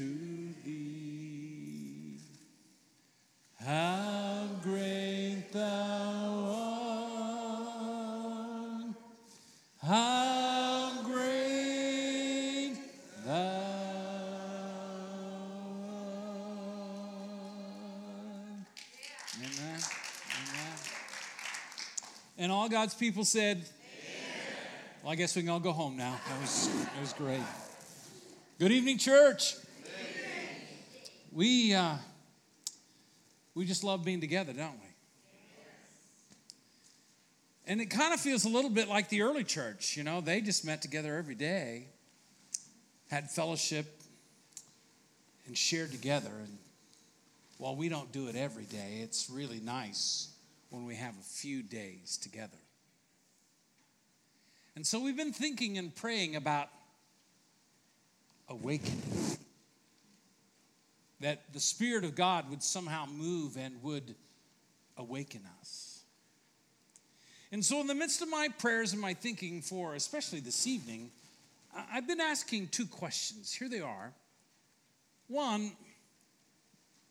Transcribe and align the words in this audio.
to 0.00 0.54
thee. 0.64 2.16
How 3.62 4.46
great 4.62 5.52
thou 5.52 6.54
art! 7.44 8.94
How 9.82 11.02
great 11.04 12.78
thou 13.26 13.32
art! 13.32 13.50
Amen. 19.36 19.80
Amen. 20.38 20.78
And 22.38 22.50
all 22.50 22.70
God's 22.70 22.94
people 22.94 23.26
said, 23.26 23.66
well, 25.02 25.12
I 25.12 25.16
guess 25.16 25.36
we 25.36 25.42
can 25.42 25.50
all 25.50 25.60
go 25.60 25.72
home 25.72 25.98
now. 25.98 26.18
That 26.26 26.40
was, 26.40 26.70
that 26.84 27.00
was 27.02 27.12
great. 27.12 27.42
Good 28.58 28.72
evening, 28.72 28.96
church. 28.96 29.56
We, 31.40 31.72
uh, 31.72 31.94
we 33.54 33.64
just 33.64 33.82
love 33.82 34.04
being 34.04 34.20
together, 34.20 34.52
don't 34.52 34.74
we? 34.74 34.88
And 37.66 37.80
it 37.80 37.86
kind 37.86 38.12
of 38.12 38.20
feels 38.20 38.44
a 38.44 38.50
little 38.50 38.68
bit 38.68 38.88
like 38.88 39.08
the 39.08 39.22
early 39.22 39.42
church. 39.42 39.96
You 39.96 40.04
know, 40.04 40.20
they 40.20 40.42
just 40.42 40.66
met 40.66 40.82
together 40.82 41.16
every 41.16 41.34
day, 41.34 41.86
had 43.10 43.30
fellowship, 43.30 43.86
and 45.46 45.56
shared 45.56 45.92
together. 45.92 46.28
And 46.28 46.58
while 47.56 47.74
we 47.74 47.88
don't 47.88 48.12
do 48.12 48.28
it 48.28 48.36
every 48.36 48.64
day, 48.64 48.98
it's 49.00 49.30
really 49.30 49.60
nice 49.60 50.28
when 50.68 50.84
we 50.84 50.94
have 50.96 51.14
a 51.18 51.24
few 51.24 51.62
days 51.62 52.18
together. 52.18 52.58
And 54.76 54.86
so 54.86 55.00
we've 55.00 55.16
been 55.16 55.32
thinking 55.32 55.78
and 55.78 55.96
praying 55.96 56.36
about 56.36 56.68
awakening. 58.50 59.38
That 61.20 61.52
the 61.52 61.60
Spirit 61.60 62.04
of 62.04 62.14
God 62.14 62.48
would 62.50 62.62
somehow 62.62 63.06
move 63.06 63.56
and 63.56 63.82
would 63.82 64.14
awaken 64.96 65.42
us. 65.60 66.02
And 67.52 67.64
so, 67.64 67.80
in 67.80 67.86
the 67.86 67.94
midst 67.94 68.22
of 68.22 68.28
my 68.28 68.48
prayers 68.58 68.92
and 68.92 69.00
my 69.00 69.14
thinking 69.14 69.60
for, 69.60 69.94
especially 69.94 70.40
this 70.40 70.66
evening, 70.66 71.10
I've 71.92 72.06
been 72.06 72.20
asking 72.20 72.68
two 72.68 72.86
questions. 72.86 73.52
Here 73.52 73.68
they 73.68 73.80
are. 73.80 74.12
One, 75.28 75.72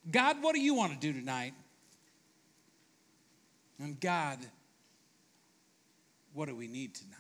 God, 0.10 0.42
what 0.42 0.56
do 0.56 0.62
you 0.62 0.76
want 0.76 0.94
to 0.94 1.00
do 1.00 1.14
tonight? 1.14 1.54
And 3.80 4.00
God, 4.00 4.40
what 6.34 6.48
do 6.48 6.56
we 6.56 6.68
need 6.68 6.96
tonight? 6.96 7.16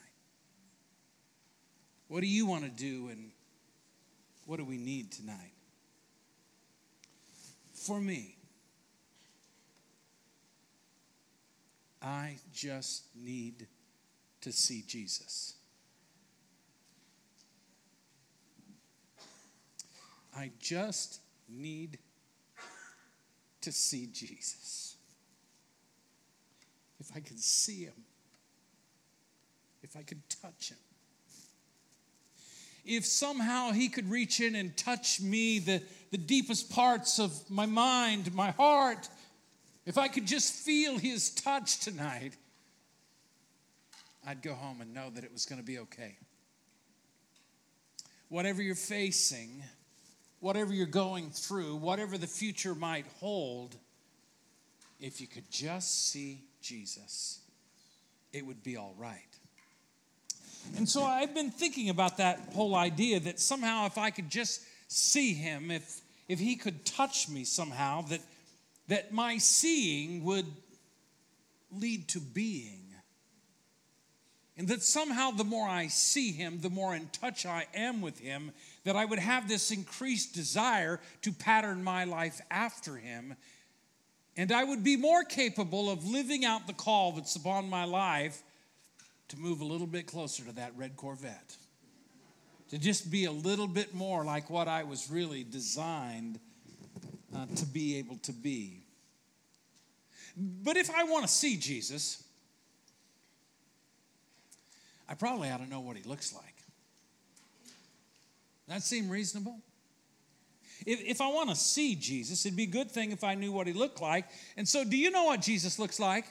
What 2.07 2.21
do 2.21 2.27
you 2.27 2.45
want 2.45 2.63
to 2.63 2.69
do 2.69 3.09
and 3.09 3.31
what 4.45 4.57
do 4.57 4.65
we 4.65 4.77
need 4.77 5.11
tonight? 5.11 5.53
For 7.89 7.99
me, 7.99 8.35
I 12.03 12.35
just 12.53 13.05
need 13.15 13.65
to 14.41 14.51
see 14.51 14.83
Jesus. 14.85 15.55
I 20.37 20.51
just 20.59 21.21
need 21.49 21.97
to 23.61 23.71
see 23.71 24.05
Jesus. 24.13 24.97
If 26.99 27.09
I 27.15 27.21
could 27.21 27.39
see 27.39 27.85
him, 27.85 28.05
if 29.81 29.97
I 29.97 30.03
could 30.03 30.21
touch 30.29 30.69
him, 30.69 30.77
if 32.85 33.05
somehow 33.05 33.71
he 33.71 33.89
could 33.89 34.09
reach 34.09 34.39
in 34.39 34.55
and 34.55 34.75
touch 34.75 35.21
me, 35.21 35.59
the, 35.59 35.81
the 36.11 36.17
deepest 36.17 36.69
parts 36.69 37.19
of 37.19 37.49
my 37.49 37.65
mind, 37.65 38.33
my 38.33 38.51
heart, 38.51 39.09
if 39.85 39.97
I 39.97 40.07
could 40.07 40.25
just 40.25 40.53
feel 40.53 40.97
his 40.97 41.29
touch 41.29 41.79
tonight, 41.79 42.33
I'd 44.25 44.41
go 44.41 44.53
home 44.53 44.81
and 44.81 44.93
know 44.93 45.09
that 45.09 45.23
it 45.23 45.31
was 45.31 45.45
going 45.45 45.59
to 45.59 45.65
be 45.65 45.79
okay. 45.79 46.17
Whatever 48.27 48.61
you're 48.61 48.75
facing, 48.75 49.63
whatever 50.39 50.73
you're 50.73 50.85
going 50.85 51.31
through, 51.31 51.75
whatever 51.77 52.17
the 52.17 52.27
future 52.27 52.75
might 52.75 53.05
hold, 53.19 53.75
if 54.99 55.21
you 55.21 55.27
could 55.27 55.49
just 55.49 56.11
see 56.11 56.43
Jesus, 56.61 57.39
it 58.31 58.45
would 58.45 58.61
be 58.63 58.77
all 58.77 58.93
right. 58.97 59.28
And 60.77 60.87
so 60.87 61.03
I've 61.03 61.33
been 61.33 61.51
thinking 61.51 61.89
about 61.89 62.17
that 62.17 62.39
whole 62.53 62.75
idea 62.75 63.19
that 63.19 63.39
somehow 63.39 63.85
if 63.85 63.97
I 63.97 64.11
could 64.11 64.29
just 64.29 64.61
see 64.87 65.33
him, 65.33 65.71
if 65.71 66.01
if 66.27 66.39
he 66.39 66.55
could 66.55 66.85
touch 66.85 67.27
me 67.27 67.43
somehow, 67.43 68.03
that 68.03 68.21
that 68.87 69.13
my 69.13 69.37
seeing 69.37 70.23
would 70.23 70.45
lead 71.71 72.07
to 72.09 72.19
being. 72.19 72.79
And 74.57 74.67
that 74.67 74.83
somehow 74.83 75.31
the 75.31 75.45
more 75.45 75.67
I 75.67 75.87
see 75.87 76.33
him, 76.33 76.59
the 76.59 76.69
more 76.69 76.93
in 76.93 77.07
touch 77.13 77.45
I 77.45 77.67
am 77.73 78.01
with 78.01 78.19
him, 78.19 78.51
that 78.83 78.97
I 78.97 79.05
would 79.05 79.19
have 79.19 79.47
this 79.47 79.71
increased 79.71 80.33
desire 80.33 80.99
to 81.21 81.31
pattern 81.31 81.81
my 81.81 82.03
life 82.03 82.41
after 82.51 82.97
him. 82.97 83.35
And 84.35 84.51
I 84.51 84.65
would 84.65 84.83
be 84.83 84.97
more 84.97 85.23
capable 85.23 85.89
of 85.89 86.05
living 86.05 86.43
out 86.43 86.67
the 86.67 86.73
call 86.73 87.13
that's 87.13 87.37
upon 87.37 87.69
my 87.69 87.85
life 87.85 88.43
to 89.29 89.37
move 89.37 89.61
a 89.61 89.65
little 89.65 89.87
bit 89.87 90.07
closer 90.07 90.43
to 90.43 90.51
that 90.53 90.73
red 90.75 90.95
Corvette. 90.95 91.55
To 92.69 92.77
just 92.77 93.09
be 93.09 93.25
a 93.25 93.31
little 93.31 93.67
bit 93.67 93.95
more 93.95 94.23
like 94.23 94.49
what 94.49 94.67
I 94.67 94.83
was 94.83 95.09
really 95.09 95.43
designed 95.43 96.39
uh, 97.35 97.45
to 97.55 97.65
be 97.65 97.97
able 97.97 98.17
to 98.17 98.33
be. 98.33 98.83
But 100.37 100.77
if 100.77 100.89
I 100.91 101.03
want 101.03 101.25
to 101.25 101.31
see 101.31 101.57
Jesus, 101.57 102.23
I 105.07 105.15
probably 105.15 105.49
ought 105.49 105.63
to 105.63 105.69
know 105.69 105.79
what 105.79 105.97
he 105.97 106.03
looks 106.03 106.33
like. 106.33 106.43
That 108.67 108.83
seem 108.83 109.09
reasonable? 109.09 109.57
If, 110.85 111.01
if 111.01 111.21
I 111.21 111.27
want 111.27 111.49
to 111.49 111.55
see 111.55 111.95
Jesus, 111.95 112.45
it'd 112.45 112.55
be 112.55 112.63
a 112.63 112.67
good 112.67 112.91
thing 112.91 113.11
if 113.11 113.23
I 113.23 113.33
knew 113.33 113.51
what 113.51 113.65
he 113.65 113.73
looked 113.73 113.99
like. 113.99 114.25
And 114.55 114.67
so, 114.67 114.83
do 114.83 114.95
you 114.95 115.09
know 115.09 115.25
what 115.25 115.41
Jesus 115.41 115.79
looks 115.79 115.99
like? 115.99 116.25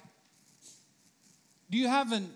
Do 1.69 1.77
you 1.77 1.89
have 1.89 2.13
an 2.13 2.31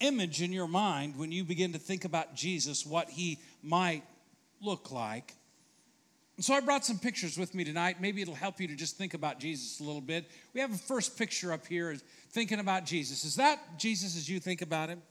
image 0.00 0.42
in 0.42 0.52
your 0.52 0.68
mind 0.68 1.16
when 1.16 1.32
you 1.32 1.44
begin 1.44 1.72
to 1.72 1.78
think 1.78 2.04
about 2.04 2.34
Jesus, 2.34 2.86
what 2.86 3.10
he 3.10 3.38
might 3.62 4.02
look 4.60 4.90
like? 4.90 5.34
And 6.36 6.44
so 6.44 6.54
I 6.54 6.60
brought 6.60 6.84
some 6.84 6.98
pictures 6.98 7.36
with 7.36 7.52
me 7.52 7.64
tonight. 7.64 8.00
Maybe 8.00 8.22
it'll 8.22 8.34
help 8.34 8.60
you 8.60 8.68
to 8.68 8.76
just 8.76 8.96
think 8.96 9.14
about 9.14 9.40
Jesus 9.40 9.80
a 9.80 9.82
little 9.82 10.00
bit. 10.00 10.30
We 10.54 10.60
have 10.60 10.72
a 10.72 10.78
first 10.78 11.18
picture 11.18 11.52
up 11.52 11.66
here 11.66 11.96
thinking 12.30 12.60
about 12.60 12.86
Jesus. 12.86 13.24
Is 13.24 13.36
that 13.36 13.58
Jesus 13.76 14.16
as 14.16 14.28
you 14.28 14.38
think 14.38 14.62
about 14.62 14.88
him? 14.88 15.02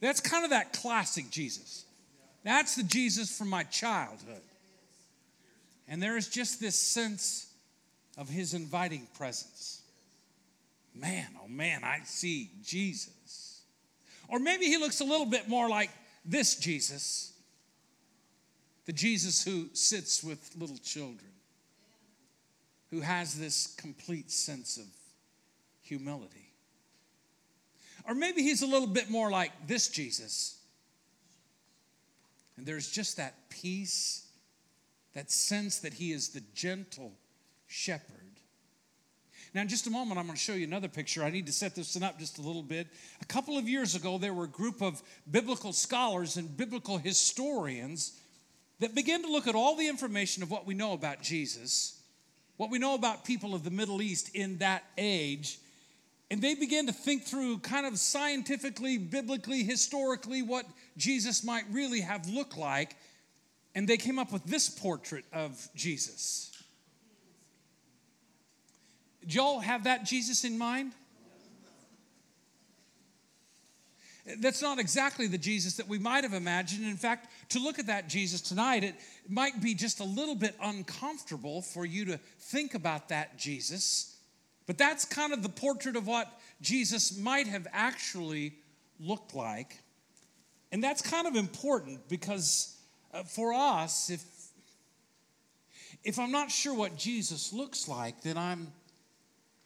That's 0.00 0.20
kind 0.20 0.44
of 0.44 0.50
that 0.50 0.72
classic 0.72 1.30
Jesus. 1.30 1.84
That's 2.44 2.76
the 2.76 2.84
Jesus 2.84 3.36
from 3.36 3.50
my 3.50 3.64
childhood. 3.64 4.42
And 5.88 6.00
there 6.00 6.16
is 6.16 6.28
just 6.28 6.60
this 6.60 6.78
sense 6.78 7.52
of 8.16 8.28
his 8.28 8.54
inviting 8.54 9.08
presence. 9.16 9.82
Man, 10.94 11.26
oh 11.42 11.48
man, 11.48 11.82
I 11.82 12.00
see 12.04 12.50
Jesus. 12.64 13.45
Or 14.28 14.38
maybe 14.38 14.66
he 14.66 14.76
looks 14.76 15.00
a 15.00 15.04
little 15.04 15.26
bit 15.26 15.48
more 15.48 15.68
like 15.68 15.90
this 16.24 16.56
Jesus, 16.56 17.32
the 18.84 18.92
Jesus 18.92 19.44
who 19.44 19.68
sits 19.72 20.22
with 20.24 20.50
little 20.58 20.78
children, 20.78 21.30
who 22.90 23.00
has 23.00 23.38
this 23.38 23.74
complete 23.76 24.30
sense 24.30 24.76
of 24.76 24.86
humility. 25.82 26.50
Or 28.06 28.14
maybe 28.14 28.42
he's 28.42 28.62
a 28.62 28.66
little 28.66 28.86
bit 28.86 29.10
more 29.10 29.30
like 29.30 29.52
this 29.66 29.88
Jesus. 29.88 30.58
And 32.56 32.64
there's 32.64 32.90
just 32.90 33.16
that 33.16 33.34
peace, 33.50 34.26
that 35.14 35.30
sense 35.30 35.80
that 35.80 35.94
he 35.94 36.12
is 36.12 36.28
the 36.30 36.42
gentle 36.54 37.12
shepherd. 37.66 38.25
Now, 39.56 39.62
in 39.62 39.68
just 39.68 39.86
a 39.86 39.90
moment, 39.90 40.20
I'm 40.20 40.26
going 40.26 40.36
to 40.36 40.42
show 40.42 40.52
you 40.52 40.66
another 40.66 40.86
picture. 40.86 41.24
I 41.24 41.30
need 41.30 41.46
to 41.46 41.52
set 41.52 41.74
this 41.74 41.94
one 41.94 42.02
up 42.02 42.18
just 42.18 42.36
a 42.36 42.42
little 42.42 42.62
bit. 42.62 42.88
A 43.22 43.24
couple 43.24 43.56
of 43.56 43.66
years 43.66 43.94
ago, 43.94 44.18
there 44.18 44.34
were 44.34 44.44
a 44.44 44.48
group 44.48 44.82
of 44.82 45.02
biblical 45.30 45.72
scholars 45.72 46.36
and 46.36 46.54
biblical 46.54 46.98
historians 46.98 48.20
that 48.80 48.94
began 48.94 49.22
to 49.22 49.32
look 49.32 49.46
at 49.46 49.54
all 49.54 49.74
the 49.74 49.88
information 49.88 50.42
of 50.42 50.50
what 50.50 50.66
we 50.66 50.74
know 50.74 50.92
about 50.92 51.22
Jesus, 51.22 51.98
what 52.58 52.68
we 52.68 52.78
know 52.78 52.96
about 52.96 53.24
people 53.24 53.54
of 53.54 53.64
the 53.64 53.70
Middle 53.70 54.02
East 54.02 54.28
in 54.34 54.58
that 54.58 54.84
age, 54.98 55.58
and 56.30 56.42
they 56.42 56.54
began 56.54 56.84
to 56.84 56.92
think 56.92 57.24
through 57.24 57.56
kind 57.60 57.86
of 57.86 57.98
scientifically, 57.98 58.98
biblically, 58.98 59.62
historically 59.62 60.42
what 60.42 60.66
Jesus 60.98 61.42
might 61.42 61.64
really 61.70 62.02
have 62.02 62.28
looked 62.28 62.58
like. 62.58 62.94
And 63.74 63.88
they 63.88 63.96
came 63.96 64.18
up 64.18 64.34
with 64.34 64.44
this 64.44 64.68
portrait 64.68 65.24
of 65.32 65.66
Jesus. 65.74 66.55
Y'all 69.26 69.58
have 69.60 69.84
that 69.84 70.04
Jesus 70.04 70.44
in 70.44 70.56
mind? 70.56 70.92
That's 74.38 74.60
not 74.60 74.78
exactly 74.78 75.28
the 75.28 75.38
Jesus 75.38 75.76
that 75.76 75.86
we 75.86 75.98
might 75.98 76.24
have 76.24 76.32
imagined. 76.32 76.84
In 76.84 76.96
fact, 76.96 77.28
to 77.50 77.60
look 77.60 77.78
at 77.78 77.86
that 77.86 78.08
Jesus 78.08 78.40
tonight, 78.40 78.82
it 78.82 78.94
might 79.28 79.60
be 79.62 79.74
just 79.74 80.00
a 80.00 80.04
little 80.04 80.34
bit 80.34 80.56
uncomfortable 80.60 81.62
for 81.62 81.84
you 81.84 82.04
to 82.06 82.18
think 82.38 82.74
about 82.74 83.08
that 83.10 83.38
Jesus. 83.38 84.16
But 84.66 84.78
that's 84.78 85.04
kind 85.04 85.32
of 85.32 85.42
the 85.42 85.48
portrait 85.48 85.94
of 85.94 86.06
what 86.08 86.28
Jesus 86.60 87.16
might 87.16 87.46
have 87.46 87.68
actually 87.72 88.54
looked 88.98 89.34
like. 89.34 89.78
And 90.72 90.82
that's 90.82 91.02
kind 91.02 91.28
of 91.28 91.36
important 91.36 92.08
because 92.08 92.76
uh, 93.14 93.22
for 93.22 93.52
us, 93.52 94.10
if, 94.10 94.24
if 96.02 96.18
I'm 96.18 96.32
not 96.32 96.50
sure 96.50 96.74
what 96.74 96.96
Jesus 96.96 97.52
looks 97.52 97.86
like, 97.86 98.22
then 98.22 98.36
I'm 98.36 98.72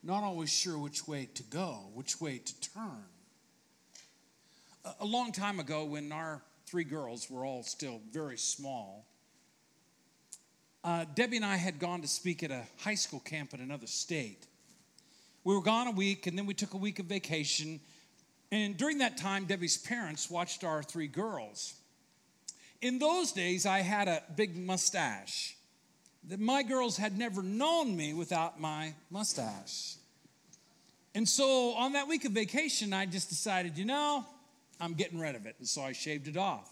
not 0.03 0.23
always 0.23 0.51
sure 0.51 0.79
which 0.79 1.07
way 1.07 1.29
to 1.35 1.43
go, 1.45 1.91
which 1.95 2.21
way 2.21 2.39
to 2.39 2.61
turn. 2.61 3.05
A 5.01 5.05
long 5.05 5.33
time 5.33 5.61
ago, 5.61 5.85
when 5.85 6.11
our 6.11 6.43
three 6.67 6.85
girls 6.85 7.29
were 7.29 7.45
all 7.45 7.63
still 7.63 8.01
very 8.11 8.39
small, 8.39 9.07
uh, 10.83 11.05
Debbie 11.15 11.37
and 11.37 11.45
I 11.45 11.57
had 11.57 11.79
gone 11.79 12.01
to 12.01 12.09
speak 12.09 12.43
at 12.43 12.51
a 12.51 12.63
high 12.79 12.95
school 12.95 13.21
camp 13.21 13.53
in 13.53 13.61
another 13.61 13.87
state. 13.87 14.47
We 15.45 15.55
were 15.55 15.63
gone 15.63 15.87
a 15.87 15.93
week, 15.93 16.27
and 16.27 16.39
then 16.39 16.47
we 16.47 16.55
took 16.55 16.73
a 16.73 16.79
week 16.79 16.99
of 16.99 17.07
vacation. 17.07 17.81
And 18.51 18.77
during 18.77 18.99
that 18.99 19.19
time, 19.19 19.45
Debbie's 19.45 19.77
parents 19.77 20.31
watched 20.31 20.65
our 20.65 20.83
three 20.83 21.07
girls. 21.09 21.75
In 22.81 22.99
those 22.99 23.33
days, 23.33 23.67
I 23.67 23.81
had 23.81 24.09
a 24.09 24.23
big 24.35 24.57
mustache. 24.57 25.57
That 26.29 26.41
my 26.41 26.63
girls 26.63 26.97
had 26.97 27.19
never 27.19 27.43
known 27.43 27.97
me 27.97 28.13
without 28.15 28.61
my 28.61 28.95
mustache. 29.11 29.97
And 31.15 31.29
so 31.29 31.73
on 31.73 31.95
that 31.95 32.09
week 32.09 32.25
of 32.25 32.33
vacation, 32.33 32.93
I 32.93 33.07
just 33.07 33.29
decided, 33.29 33.77
you 33.77 33.85
know, 33.85 34.25
I'm 34.81 34.95
getting 34.95 35.19
rid 35.19 35.35
of 35.35 35.47
it. 35.47 35.57
And 35.59 35.67
so 35.67 35.83
I 35.83 35.93
shaved 35.93 36.29
it 36.29 36.37
off. 36.37 36.71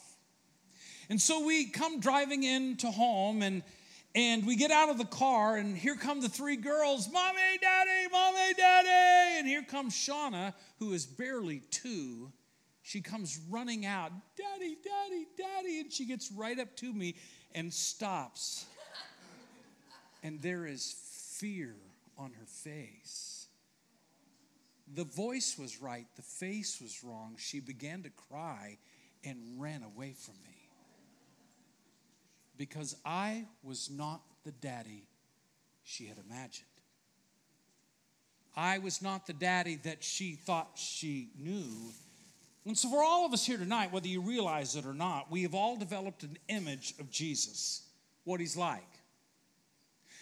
And 1.10 1.20
so 1.20 1.44
we 1.44 1.66
come 1.66 2.00
driving 2.00 2.44
in 2.44 2.76
to 2.78 2.90
home 2.90 3.42
and 3.42 3.62
and 4.14 4.46
we 4.46 4.56
get 4.56 4.70
out 4.70 4.88
of 4.88 4.98
the 4.98 5.04
car 5.04 5.56
and 5.56 5.76
here 5.76 5.94
come 5.94 6.20
the 6.20 6.28
three 6.28 6.56
girls, 6.56 7.08
Mommy, 7.12 7.58
Daddy, 7.60 8.08
Mommy, 8.10 8.54
Daddy. 8.56 9.38
And 9.38 9.46
here 9.46 9.62
comes 9.62 9.94
Shauna, 9.94 10.54
who 10.78 10.92
is 10.92 11.06
barely 11.06 11.60
two. 11.70 12.32
She 12.82 13.02
comes 13.02 13.38
running 13.50 13.84
out, 13.84 14.10
Daddy, 14.36 14.76
Daddy, 14.82 15.26
Daddy. 15.36 15.80
And 15.80 15.92
she 15.92 16.06
gets 16.06 16.32
right 16.32 16.58
up 16.58 16.74
to 16.76 16.92
me 16.92 17.16
and 17.54 17.72
stops. 17.72 18.64
And 20.22 20.40
there 20.42 20.66
is 20.66 20.94
fear 21.38 21.74
on 22.16 22.32
her 22.32 22.46
face. 22.46 23.46
The 24.94 25.04
voice 25.04 25.56
was 25.58 25.80
right, 25.80 26.06
the 26.16 26.22
face 26.22 26.80
was 26.80 27.04
wrong. 27.04 27.36
She 27.38 27.60
began 27.60 28.02
to 28.04 28.10
cry 28.10 28.78
and 29.24 29.60
ran 29.60 29.82
away 29.82 30.14
from 30.16 30.34
me 30.44 30.58
because 32.56 32.96
I 33.04 33.44
was 33.62 33.90
not 33.90 34.22
the 34.44 34.52
daddy 34.52 35.06
she 35.84 36.06
had 36.06 36.18
imagined. 36.18 36.66
I 38.56 38.78
was 38.78 39.00
not 39.00 39.26
the 39.26 39.32
daddy 39.32 39.76
that 39.84 40.02
she 40.02 40.32
thought 40.34 40.72
she 40.74 41.30
knew. 41.38 41.92
And 42.66 42.76
so, 42.76 42.90
for 42.90 43.02
all 43.02 43.24
of 43.24 43.32
us 43.32 43.46
here 43.46 43.56
tonight, 43.56 43.92
whether 43.92 44.08
you 44.08 44.20
realize 44.20 44.74
it 44.74 44.84
or 44.84 44.92
not, 44.92 45.30
we 45.30 45.42
have 45.42 45.54
all 45.54 45.76
developed 45.76 46.24
an 46.24 46.36
image 46.48 46.94
of 46.98 47.08
Jesus, 47.08 47.82
what 48.24 48.40
he's 48.40 48.56
like. 48.56 48.82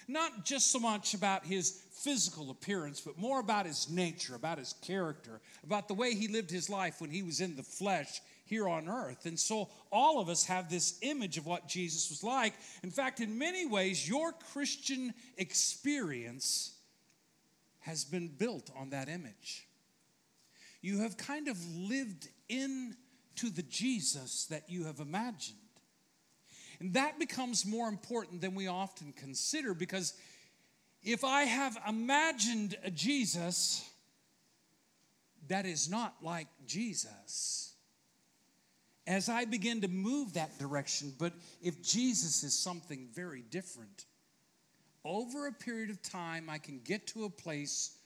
Not 0.08 0.44
just 0.44 0.70
so 0.70 0.78
much 0.78 1.14
about 1.14 1.44
his 1.44 1.82
physical 1.92 2.50
appearance, 2.50 3.00
but 3.00 3.18
more 3.18 3.40
about 3.40 3.66
his 3.66 3.90
nature, 3.90 4.34
about 4.34 4.58
his 4.58 4.74
character, 4.82 5.40
about 5.64 5.88
the 5.88 5.94
way 5.94 6.14
he 6.14 6.28
lived 6.28 6.50
his 6.50 6.70
life 6.70 7.00
when 7.00 7.10
he 7.10 7.22
was 7.22 7.40
in 7.40 7.56
the 7.56 7.62
flesh 7.62 8.20
here 8.44 8.68
on 8.68 8.88
earth. 8.88 9.26
And 9.26 9.38
so 9.38 9.68
all 9.90 10.20
of 10.20 10.28
us 10.28 10.46
have 10.46 10.70
this 10.70 10.98
image 11.02 11.36
of 11.36 11.46
what 11.46 11.66
Jesus 11.66 12.08
was 12.08 12.22
like. 12.22 12.54
In 12.84 12.90
fact, 12.90 13.20
in 13.20 13.38
many 13.38 13.66
ways, 13.66 14.08
your 14.08 14.32
Christian 14.52 15.12
experience 15.36 16.76
has 17.80 18.04
been 18.04 18.28
built 18.28 18.70
on 18.76 18.90
that 18.90 19.08
image. 19.08 19.66
You 20.80 21.00
have 21.00 21.16
kind 21.16 21.48
of 21.48 21.58
lived 21.74 22.28
into 22.48 23.50
the 23.52 23.62
Jesus 23.62 24.46
that 24.46 24.70
you 24.70 24.84
have 24.84 25.00
imagined. 25.00 25.58
And 26.80 26.94
that 26.94 27.18
becomes 27.18 27.64
more 27.64 27.88
important 27.88 28.40
than 28.40 28.54
we 28.54 28.66
often 28.66 29.12
consider 29.12 29.74
because 29.74 30.14
if 31.02 31.24
I 31.24 31.44
have 31.44 31.76
imagined 31.88 32.76
a 32.84 32.90
Jesus 32.90 33.88
that 35.48 35.64
is 35.64 35.88
not 35.88 36.16
like 36.22 36.48
Jesus, 36.66 37.72
as 39.06 39.28
I 39.28 39.44
begin 39.44 39.82
to 39.82 39.88
move 39.88 40.34
that 40.34 40.58
direction, 40.58 41.12
but 41.18 41.32
if 41.62 41.82
Jesus 41.82 42.42
is 42.42 42.58
something 42.58 43.08
very 43.14 43.42
different, 43.42 44.04
over 45.04 45.46
a 45.46 45.52
period 45.52 45.90
of 45.90 46.02
time, 46.02 46.50
I 46.50 46.58
can 46.58 46.80
get 46.84 47.06
to 47.08 47.24
a 47.24 47.30
place 47.30 47.96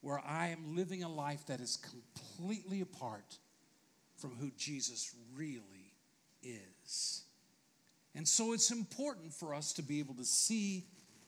where 0.00 0.20
I 0.24 0.48
am 0.48 0.74
living 0.74 1.02
a 1.02 1.08
life 1.08 1.44
that 1.46 1.60
is 1.60 1.76
completely 1.76 2.80
apart 2.80 3.36
from 4.16 4.30
who 4.36 4.50
Jesus 4.56 5.14
really 5.34 5.92
is. 6.42 7.25
And 8.16 8.26
so 8.26 8.54
it's 8.54 8.70
important 8.70 9.34
for 9.34 9.54
us 9.54 9.74
to 9.74 9.82
be 9.82 10.00
able 10.00 10.14
to 10.14 10.24
see 10.24 10.86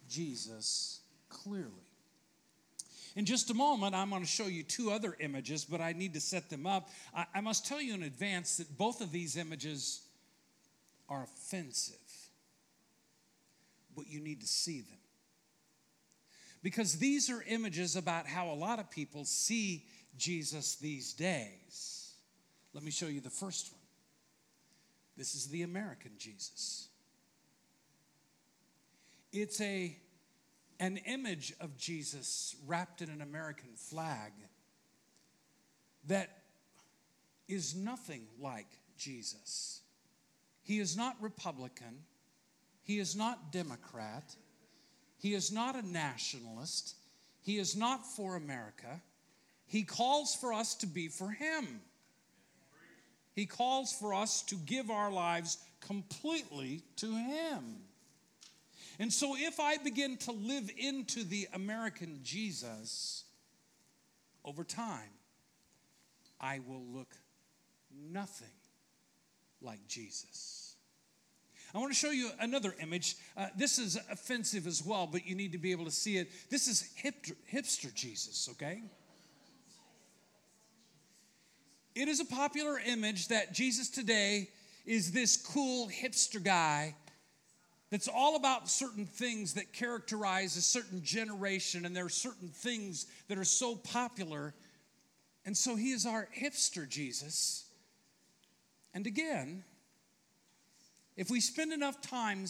Jesus 0.08 1.00
clearly. 1.28 1.70
In 3.14 3.26
just 3.26 3.50
a 3.50 3.54
moment, 3.54 3.94
I'm 3.94 4.10
going 4.10 4.22
to 4.22 4.28
show 4.28 4.46
you 4.46 4.62
two 4.62 4.90
other 4.90 5.14
images, 5.20 5.64
but 5.64 5.80
I 5.80 5.92
need 5.92 6.14
to 6.14 6.20
set 6.20 6.48
them 6.48 6.66
up. 6.66 6.88
I, 7.14 7.26
I 7.34 7.40
must 7.42 7.66
tell 7.66 7.80
you 7.80 7.92
in 7.92 8.04
advance 8.04 8.56
that 8.56 8.78
both 8.78 9.00
of 9.02 9.12
these 9.12 9.36
images 9.36 10.00
are 11.08 11.24
offensive, 11.24 11.96
but 13.94 14.08
you 14.08 14.20
need 14.20 14.40
to 14.40 14.46
see 14.46 14.80
them. 14.80 14.98
Because 16.62 16.98
these 16.98 17.28
are 17.28 17.44
images 17.48 17.96
about 17.96 18.26
how 18.26 18.50
a 18.50 18.54
lot 18.54 18.78
of 18.78 18.90
people 18.90 19.24
see 19.24 19.84
Jesus 20.16 20.76
these 20.76 21.12
days. 21.12 22.14
Let 22.72 22.82
me 22.82 22.90
show 22.90 23.06
you 23.06 23.20
the 23.20 23.30
first 23.30 23.72
one. 23.72 23.78
This 25.16 25.34
is 25.34 25.48
the 25.48 25.62
American 25.62 26.12
Jesus. 26.16 26.87
It's 29.32 29.60
a, 29.60 29.96
an 30.80 30.98
image 31.06 31.52
of 31.60 31.76
Jesus 31.76 32.56
wrapped 32.66 33.02
in 33.02 33.10
an 33.10 33.20
American 33.20 33.70
flag 33.76 34.32
that 36.06 36.30
is 37.48 37.74
nothing 37.74 38.26
like 38.40 38.68
Jesus. 38.96 39.82
He 40.62 40.78
is 40.78 40.96
not 40.96 41.16
Republican. 41.20 42.04
He 42.82 42.98
is 42.98 43.16
not 43.16 43.52
Democrat. 43.52 44.34
He 45.18 45.34
is 45.34 45.52
not 45.52 45.76
a 45.76 45.86
nationalist. 45.86 46.94
He 47.40 47.58
is 47.58 47.76
not 47.76 48.06
for 48.06 48.36
America. 48.36 49.00
He 49.66 49.82
calls 49.82 50.34
for 50.34 50.52
us 50.52 50.74
to 50.76 50.86
be 50.86 51.08
for 51.08 51.30
Him. 51.30 51.80
He 53.34 53.46
calls 53.46 53.92
for 53.92 54.14
us 54.14 54.42
to 54.44 54.56
give 54.56 54.90
our 54.90 55.10
lives 55.10 55.58
completely 55.80 56.82
to 56.96 57.14
Him. 57.14 57.76
And 58.98 59.12
so, 59.12 59.36
if 59.36 59.60
I 59.60 59.76
begin 59.76 60.16
to 60.18 60.32
live 60.32 60.70
into 60.76 61.22
the 61.22 61.48
American 61.52 62.20
Jesus 62.24 63.24
over 64.44 64.64
time, 64.64 65.10
I 66.40 66.60
will 66.66 66.82
look 66.82 67.14
nothing 68.10 68.48
like 69.60 69.86
Jesus. 69.86 70.74
I 71.74 71.78
want 71.78 71.92
to 71.92 71.98
show 71.98 72.10
you 72.10 72.30
another 72.40 72.74
image. 72.80 73.16
Uh, 73.36 73.48
this 73.56 73.78
is 73.78 73.96
offensive 74.10 74.66
as 74.66 74.84
well, 74.84 75.06
but 75.06 75.26
you 75.26 75.34
need 75.34 75.52
to 75.52 75.58
be 75.58 75.70
able 75.70 75.84
to 75.84 75.90
see 75.90 76.16
it. 76.16 76.30
This 76.50 76.66
is 76.66 76.90
hipster, 77.02 77.34
hipster 77.52 77.94
Jesus, 77.94 78.48
okay? 78.52 78.82
It 81.94 82.08
is 82.08 82.20
a 82.20 82.24
popular 82.24 82.80
image 82.86 83.28
that 83.28 83.52
Jesus 83.52 83.90
today 83.90 84.48
is 84.86 85.12
this 85.12 85.36
cool 85.36 85.88
hipster 85.88 86.42
guy 86.42 86.94
that's 87.90 88.08
all 88.08 88.36
about 88.36 88.68
certain 88.68 89.06
things 89.06 89.54
that 89.54 89.72
characterize 89.72 90.56
a 90.56 90.62
certain 90.62 91.02
generation, 91.02 91.86
and 91.86 91.96
there 91.96 92.04
are 92.04 92.10
certain 92.10 92.48
things 92.48 93.06
that 93.28 93.38
are 93.38 93.44
so 93.44 93.76
popular. 93.76 94.54
And 95.46 95.56
so 95.56 95.74
he 95.74 95.92
is 95.92 96.04
our 96.04 96.28
hipster 96.38 96.86
Jesus. 96.88 97.64
And 98.92 99.06
again, 99.06 99.64
if 101.16 101.30
we 101.30 101.40
spend 101.40 101.72
enough 101.72 102.00
time 102.02 102.44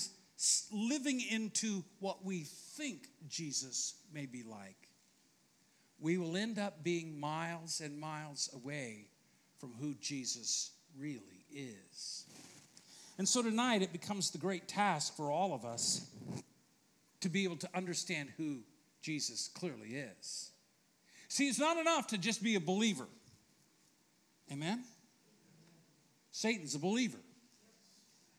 living 0.73 1.21
into 1.21 1.85
what 2.01 2.25
we 2.25 2.41
think 2.41 3.09
Jesus 3.29 3.95
may 4.13 4.27
be 4.27 4.43
like, 4.43 4.89
we 6.01 6.19
will 6.19 6.37
end 6.37 6.59
up 6.59 6.83
being 6.83 7.19
miles 7.19 7.81
and 7.81 7.99
miles 7.99 8.51
away 8.55 9.09
from 9.59 9.73
who 9.81 9.95
Jesus 10.01 10.73
really 10.97 11.45
is. 11.53 12.25
And 13.19 13.29
so 13.29 13.43
tonight 13.43 13.83
it 13.83 13.93
becomes 13.93 14.31
the 14.31 14.39
great 14.39 14.69
task 14.69 15.17
for 15.17 15.31
all 15.31 15.53
of 15.53 15.65
us 15.65 16.09
to 17.21 17.29
be 17.29 17.45
able 17.45 17.57
to 17.57 17.69
understand 17.75 18.29
who 18.37 18.61
Jesus 19.03 19.51
clearly 19.55 19.89
is. 19.89 20.51
See, 21.29 21.49
it's 21.49 21.59
not 21.59 21.77
enough 21.77 22.07
to 22.09 22.19
just 22.19 22.43
be 22.43 22.55
a 22.55 22.61
believer. 22.61 23.07
Amen? 24.53 24.85
Satan's 26.31 26.75
a 26.75 26.79
believer. 26.79 27.19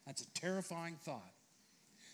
That's 0.08 0.22
a 0.22 0.32
terrifying 0.32 0.96
thought. 1.04 1.34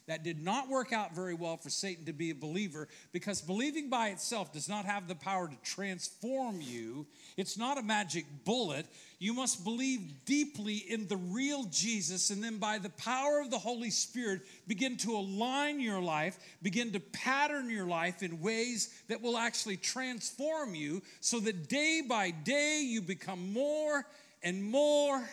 That 0.08 0.24
did 0.24 0.44
not 0.44 0.70
work 0.70 0.94
out 0.94 1.16
very 1.16 1.34
well 1.34 1.58
for 1.58 1.72
Satan 1.72 2.06
to 2.06 2.14
be 2.14 2.30
a 2.30 2.36
believer 2.36 2.88
because 3.12 3.42
believing 3.42 3.90
by 3.90 4.10
itself 4.10 4.54
does 4.54 4.70
not 4.70 4.86
have 4.86 5.08
the 5.08 5.16
power 5.16 5.48
to 5.48 5.56
transform 5.64 6.62
you. 6.62 7.08
It's 7.38 7.58
not 7.58 7.80
a 7.80 7.82
magic 7.82 8.26
bullet. 8.46 8.86
You 9.18 9.34
must 9.34 9.64
believe 9.64 10.02
deeply 10.26 10.76
in 10.76 11.08
the 11.08 11.18
real 11.18 11.64
Jesus 11.72 12.30
and 12.30 12.44
then, 12.44 12.60
by 12.60 12.78
the 12.78 12.92
power 12.92 13.40
of 13.42 13.50
the 13.50 13.58
Holy 13.58 13.90
Spirit, 13.90 14.42
begin 14.68 14.98
to 14.98 15.16
align 15.16 15.80
your 15.80 16.02
life, 16.02 16.38
begin 16.62 16.92
to 16.92 17.00
pattern 17.00 17.72
your 17.72 17.88
life 17.88 18.22
in 18.22 18.42
ways 18.42 18.94
that 19.08 19.24
will 19.24 19.38
actually 19.38 19.78
transform 19.78 20.76
you 20.76 21.02
so 21.20 21.40
that 21.40 21.68
day 21.68 22.04
by 22.08 22.30
day 22.30 22.82
you 22.86 23.02
become 23.02 23.52
more 23.54 24.06
and 24.44 24.64
more 24.64 25.28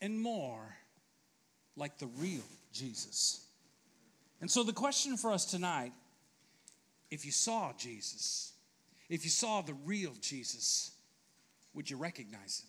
and 0.00 0.16
more 0.16 0.76
like 1.76 1.98
the 1.98 2.06
real 2.18 2.44
Jesus. 2.72 3.43
And 4.40 4.50
so, 4.50 4.62
the 4.62 4.72
question 4.72 5.16
for 5.16 5.32
us 5.32 5.44
tonight 5.44 5.92
if 7.10 7.24
you 7.24 7.32
saw 7.32 7.72
Jesus, 7.76 8.52
if 9.08 9.24
you 9.24 9.30
saw 9.30 9.62
the 9.62 9.74
real 9.84 10.12
Jesus, 10.20 10.92
would 11.74 11.88
you 11.88 11.96
recognize 11.96 12.60
him? 12.60 12.68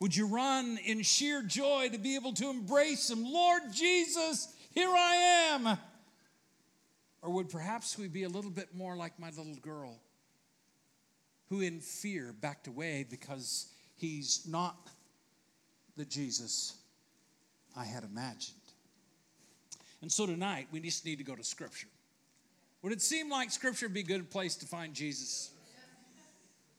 Would 0.00 0.16
you 0.16 0.26
run 0.26 0.78
in 0.84 1.02
sheer 1.02 1.42
joy 1.42 1.90
to 1.92 1.98
be 1.98 2.14
able 2.14 2.32
to 2.34 2.48
embrace 2.48 3.10
him? 3.10 3.22
Lord 3.22 3.62
Jesus, 3.72 4.48
here 4.72 4.88
I 4.88 5.14
am. 5.52 5.78
Or 7.22 7.30
would 7.30 7.50
perhaps 7.50 7.98
we 7.98 8.08
be 8.08 8.22
a 8.22 8.28
little 8.28 8.50
bit 8.50 8.74
more 8.74 8.96
like 8.96 9.18
my 9.18 9.28
little 9.28 9.56
girl 9.56 10.00
who, 11.50 11.60
in 11.60 11.80
fear, 11.80 12.32
backed 12.40 12.66
away 12.66 13.04
because 13.08 13.66
he's 13.96 14.46
not 14.48 14.88
the 15.98 16.06
Jesus 16.06 16.76
I 17.76 17.84
had 17.84 18.04
imagined? 18.04 18.59
And 20.02 20.10
so 20.10 20.26
tonight, 20.26 20.68
we 20.72 20.80
just 20.80 21.04
need 21.04 21.18
to 21.18 21.24
go 21.24 21.34
to 21.34 21.44
Scripture. 21.44 21.88
Would 22.82 22.92
it 22.92 23.02
seem 23.02 23.30
like 23.30 23.50
Scripture 23.50 23.86
would 23.86 23.94
be 23.94 24.00
a 24.00 24.04
good 24.04 24.30
place 24.30 24.56
to 24.56 24.66
find 24.66 24.94
Jesus? 24.94 25.50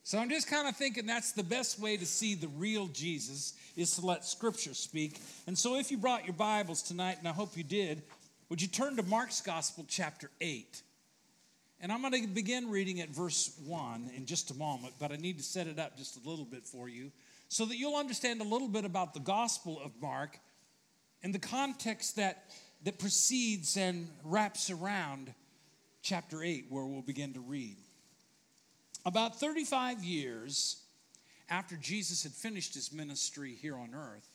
So 0.04 0.18
I'm 0.18 0.30
just 0.30 0.48
kind 0.50 0.68
of 0.68 0.76
thinking 0.76 1.06
that's 1.06 1.32
the 1.32 1.44
best 1.44 1.80
way 1.80 1.96
to 1.96 2.06
see 2.06 2.34
the 2.34 2.48
real 2.48 2.88
Jesus 2.88 3.54
is 3.78 3.96
to 3.96 4.06
let 4.06 4.26
Scripture 4.26 4.74
speak. 4.74 5.20
And 5.46 5.56
so 5.58 5.78
if 5.78 5.92
you 5.92 5.98
brought 5.98 6.26
your 6.26 6.34
Bibles 6.34 6.82
tonight, 6.82 7.18
and 7.20 7.28
I 7.28 7.32
hope 7.32 7.56
you 7.56 7.64
did, 7.64 8.02
would 8.50 8.62
you 8.62 8.68
turn 8.68 8.96
to 8.96 9.04
Mark's 9.04 9.42
Gospel, 9.42 9.86
chapter 9.88 10.32
8? 10.42 10.82
And 11.82 11.92
I'm 11.92 12.02
going 12.02 12.22
to 12.22 12.28
begin 12.28 12.70
reading 12.70 13.00
at 13.00 13.10
verse 13.10 13.56
1 13.66 14.12
in 14.16 14.26
just 14.26 14.52
a 14.52 14.56
moment, 14.56 14.96
but 15.00 15.12
I 15.12 15.18
need 15.18 15.38
to 15.38 15.44
set 15.44 15.68
it 15.68 15.80
up 15.80 15.98
just 15.98 16.18
a 16.18 16.30
little 16.30 16.46
bit 16.46 16.66
for 16.66 16.90
you 16.90 17.12
so 17.48 17.66
that 17.66 17.78
you'll 17.78 17.96
understand 17.96 18.42
a 18.42 18.44
little 18.44 18.68
bit 18.68 18.86
about 18.86 19.14
the 19.14 19.20
Gospel 19.20 19.80
of 19.84 19.92
Mark 20.02 20.40
and 21.24 21.34
the 21.34 21.40
context 21.40 22.16
that 22.16 22.46
that 22.84 23.00
precedes 23.00 23.78
and 23.78 24.08
wraps 24.24 24.70
around 24.70 25.34
chapter 26.02 26.44
8, 26.44 26.66
where 26.70 26.86
we'll 26.86 27.02
begin 27.02 27.34
to 27.34 27.40
read. 27.40 27.78
About 29.06 29.40
35 29.40 30.04
years 30.04 30.82
after 31.50 31.76
Jesus 31.76 32.24
had 32.24 32.32
finished 32.32 32.74
his 32.74 32.92
ministry 32.92 33.58
here 33.62 33.76
on 33.76 33.94
earth, 33.94 34.28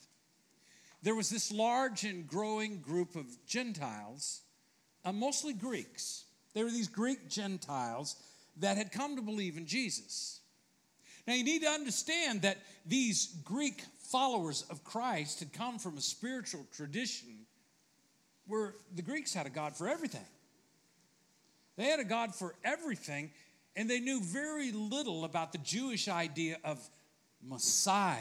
there 1.03 1.15
was 1.15 1.31
this 1.31 1.53
large 1.53 2.05
and 2.05 2.27
growing 2.27 2.81
group 2.81 3.17
of 3.17 3.27
Gentiles, 3.47 4.43
uh, 5.05 5.13
mostly 5.13 5.53
Greeks. 5.53 6.25
They 6.55 6.65
were 6.65 6.71
these 6.71 6.89
Greek 6.89 7.29
Gentiles 7.29 8.17
that 8.59 8.77
had 8.77 8.93
come 8.93 9.17
to 9.17 9.23
believe 9.23 9.57
in 9.57 9.67
Jesus. 9.67 10.41
Now, 11.27 11.35
you 11.35 11.45
need 11.45 11.63
to 11.63 11.69
understand 11.69 12.43
that 12.43 12.59
these 12.87 13.27
Greek 13.45 13.83
followers 13.99 14.65
of 14.71 14.85
Christ 14.85 15.41
had 15.41 15.53
come 15.53 15.79
from 15.79 15.99
a 15.99 16.01
spiritual 16.01 16.65
tradition 16.75 17.46
where 18.47 18.75
the 18.95 19.03
Greeks 19.03 19.35
had 19.35 19.47
a 19.47 19.51
God 19.51 19.77
for 19.77 19.89
everything. 19.89 20.25
They 21.77 21.85
had 21.85 22.01
a 22.01 22.05
God 22.05 22.35
for 22.35 22.55
everything, 22.65 23.31
and 23.75 23.89
they 23.91 24.01
knew 24.01 24.21
very 24.23 24.73
little 24.73 25.25
about 25.25 25.53
the 25.53 25.59
Jewish 25.59 26.09
idea 26.09 26.59
of 26.65 26.79
Messiah, 27.43 28.21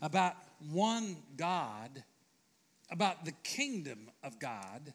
about 0.00 0.34
one 0.70 1.16
God, 1.36 2.02
about 2.90 3.24
the 3.24 3.32
kingdom 3.42 4.10
of 4.22 4.38
God. 4.38 4.92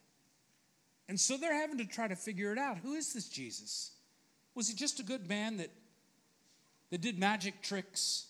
And 1.10 1.20
so 1.20 1.38
they're 1.38 1.56
having 1.56 1.77
to 1.79 1.86
try 1.86 2.08
to 2.08 2.15
figure 2.15 2.51
it 2.51 2.60
out. 2.60 2.77
Who 2.77 2.94
is 2.94 3.13
this 3.13 3.27
Jesus? 3.27 3.91
Was 4.53 4.67
he 4.67 4.75
just 4.75 5.00
a 5.00 5.03
good 5.03 5.27
man 5.27 5.58
that, 5.58 5.72
that 6.91 7.01
did 7.01 7.17
magic 7.17 7.62
tricks 7.62 8.27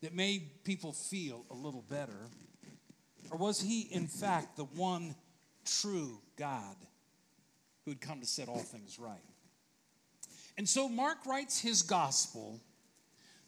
that 0.00 0.14
made 0.14 0.64
people 0.64 0.92
feel 0.92 1.44
a 1.50 1.54
little 1.54 1.84
better? 1.88 2.30
Or 3.30 3.38
was 3.38 3.60
he, 3.60 3.82
in 3.82 4.06
fact, 4.06 4.56
the 4.56 4.64
one 4.64 5.14
true 5.64 6.18
God 6.36 6.76
who 7.84 7.92
had 7.92 8.00
come 8.00 8.20
to 8.20 8.26
set 8.26 8.48
all 8.48 8.58
things 8.58 8.98
right? 8.98 9.20
And 10.58 10.68
so 10.68 10.88
Mark 10.88 11.18
writes 11.26 11.60
his 11.60 11.82
gospel 11.82 12.60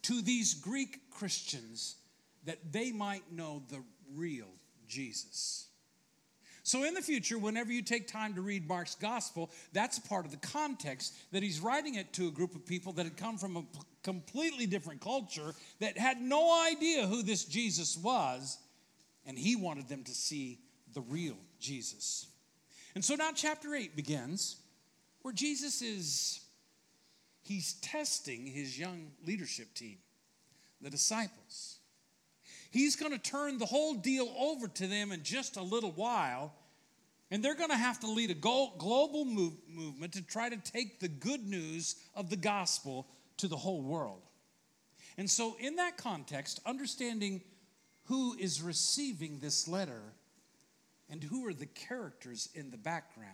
to 0.03 0.21
these 0.23 0.55
Greek 0.55 1.11
Christians 1.11 1.97
that 2.45 2.73
they 2.73 2.93
might 2.93 3.33
know 3.33 3.63
the 3.69 3.83
real 4.15 4.49
Jesus. 4.87 5.67
So, 6.63 6.85
in 6.85 6.93
the 6.93 7.01
future, 7.01 7.39
whenever 7.39 7.73
you 7.73 7.81
take 7.81 8.09
time 8.09 8.35
to 8.35 8.43
read 8.43 8.69
Mark's 8.69 8.95
gospel, 8.95 9.51
that's 9.73 9.99
part 9.99 10.27
of 10.27 10.31
the 10.31 10.37
context 10.37 11.15
that 11.33 11.43
he's 11.43 11.61
writing 11.61 11.95
it 11.95 12.13
to 12.13 12.29
a 12.29 12.31
group 12.31 12.55
of 12.55 12.67
people 12.67 12.93
that 12.93 13.05
had 13.05 13.17
come 13.17 13.39
from 13.39 13.57
a 13.57 13.65
completely 14.03 14.67
different 14.67 15.01
culture 15.01 15.55
that 15.81 15.97
had 15.97 16.21
no 16.21 16.63
idea 16.67 17.07
who 17.07 17.23
this 17.23 17.45
Jesus 17.47 17.97
was 17.97 18.59
and 19.29 19.39
he 19.39 19.55
wanted 19.55 19.89
them 19.89 20.03
to 20.05 20.13
see 20.13 20.59
the 20.95 21.03
real 21.03 21.37
Jesus. 21.61 22.27
And 22.95 23.05
so 23.05 23.15
now 23.15 23.31
chapter 23.35 23.75
8 23.75 23.95
begins 23.95 24.57
where 25.23 25.35
Jesus 25.35 25.83
is 25.83 26.41
he's 27.43 27.75
testing 27.75 28.47
his 28.47 28.79
young 28.79 29.11
leadership 29.27 29.73
team, 29.75 29.99
the 30.81 30.91
disciples. 30.91 31.77
He's 32.71 32.97
going 32.97 33.13
to 33.13 33.19
turn 33.19 33.59
the 33.59 33.67
whole 33.67 33.95
deal 33.95 34.35
over 34.39 34.67
to 34.67 34.87
them 34.87 35.13
in 35.13 35.23
just 35.23 35.57
a 35.57 35.63
little 35.63 35.93
while, 35.93 36.53
and 37.31 37.43
they're 37.43 37.55
going 37.55 37.71
to 37.71 37.77
have 37.77 38.01
to 38.01 38.11
lead 38.11 38.31
a 38.31 38.35
global 38.35 39.25
move, 39.25 39.55
movement 39.69 40.15
to 40.15 40.23
try 40.23 40.49
to 40.49 40.57
take 40.57 41.01
the 41.01 41.09
good 41.09 41.47
news 41.47 41.97
of 42.15 42.31
the 42.31 42.37
gospel 42.37 43.07
to 43.39 43.49
the 43.49 43.57
whole 43.57 43.83
world. 43.83 44.23
And 45.17 45.29
so, 45.29 45.57
in 45.59 45.77
that 45.77 45.97
context, 45.97 46.61
understanding 46.65 47.43
who 48.09 48.35
is 48.39 48.63
receiving 48.63 49.39
this 49.39 49.69
letter 49.69 50.01
and 51.11 51.23
who 51.23 51.47
are 51.47 51.53
the 51.53 51.67
characters 51.67 52.49
in 52.55 52.71
the 52.71 52.77
background, 52.79 53.33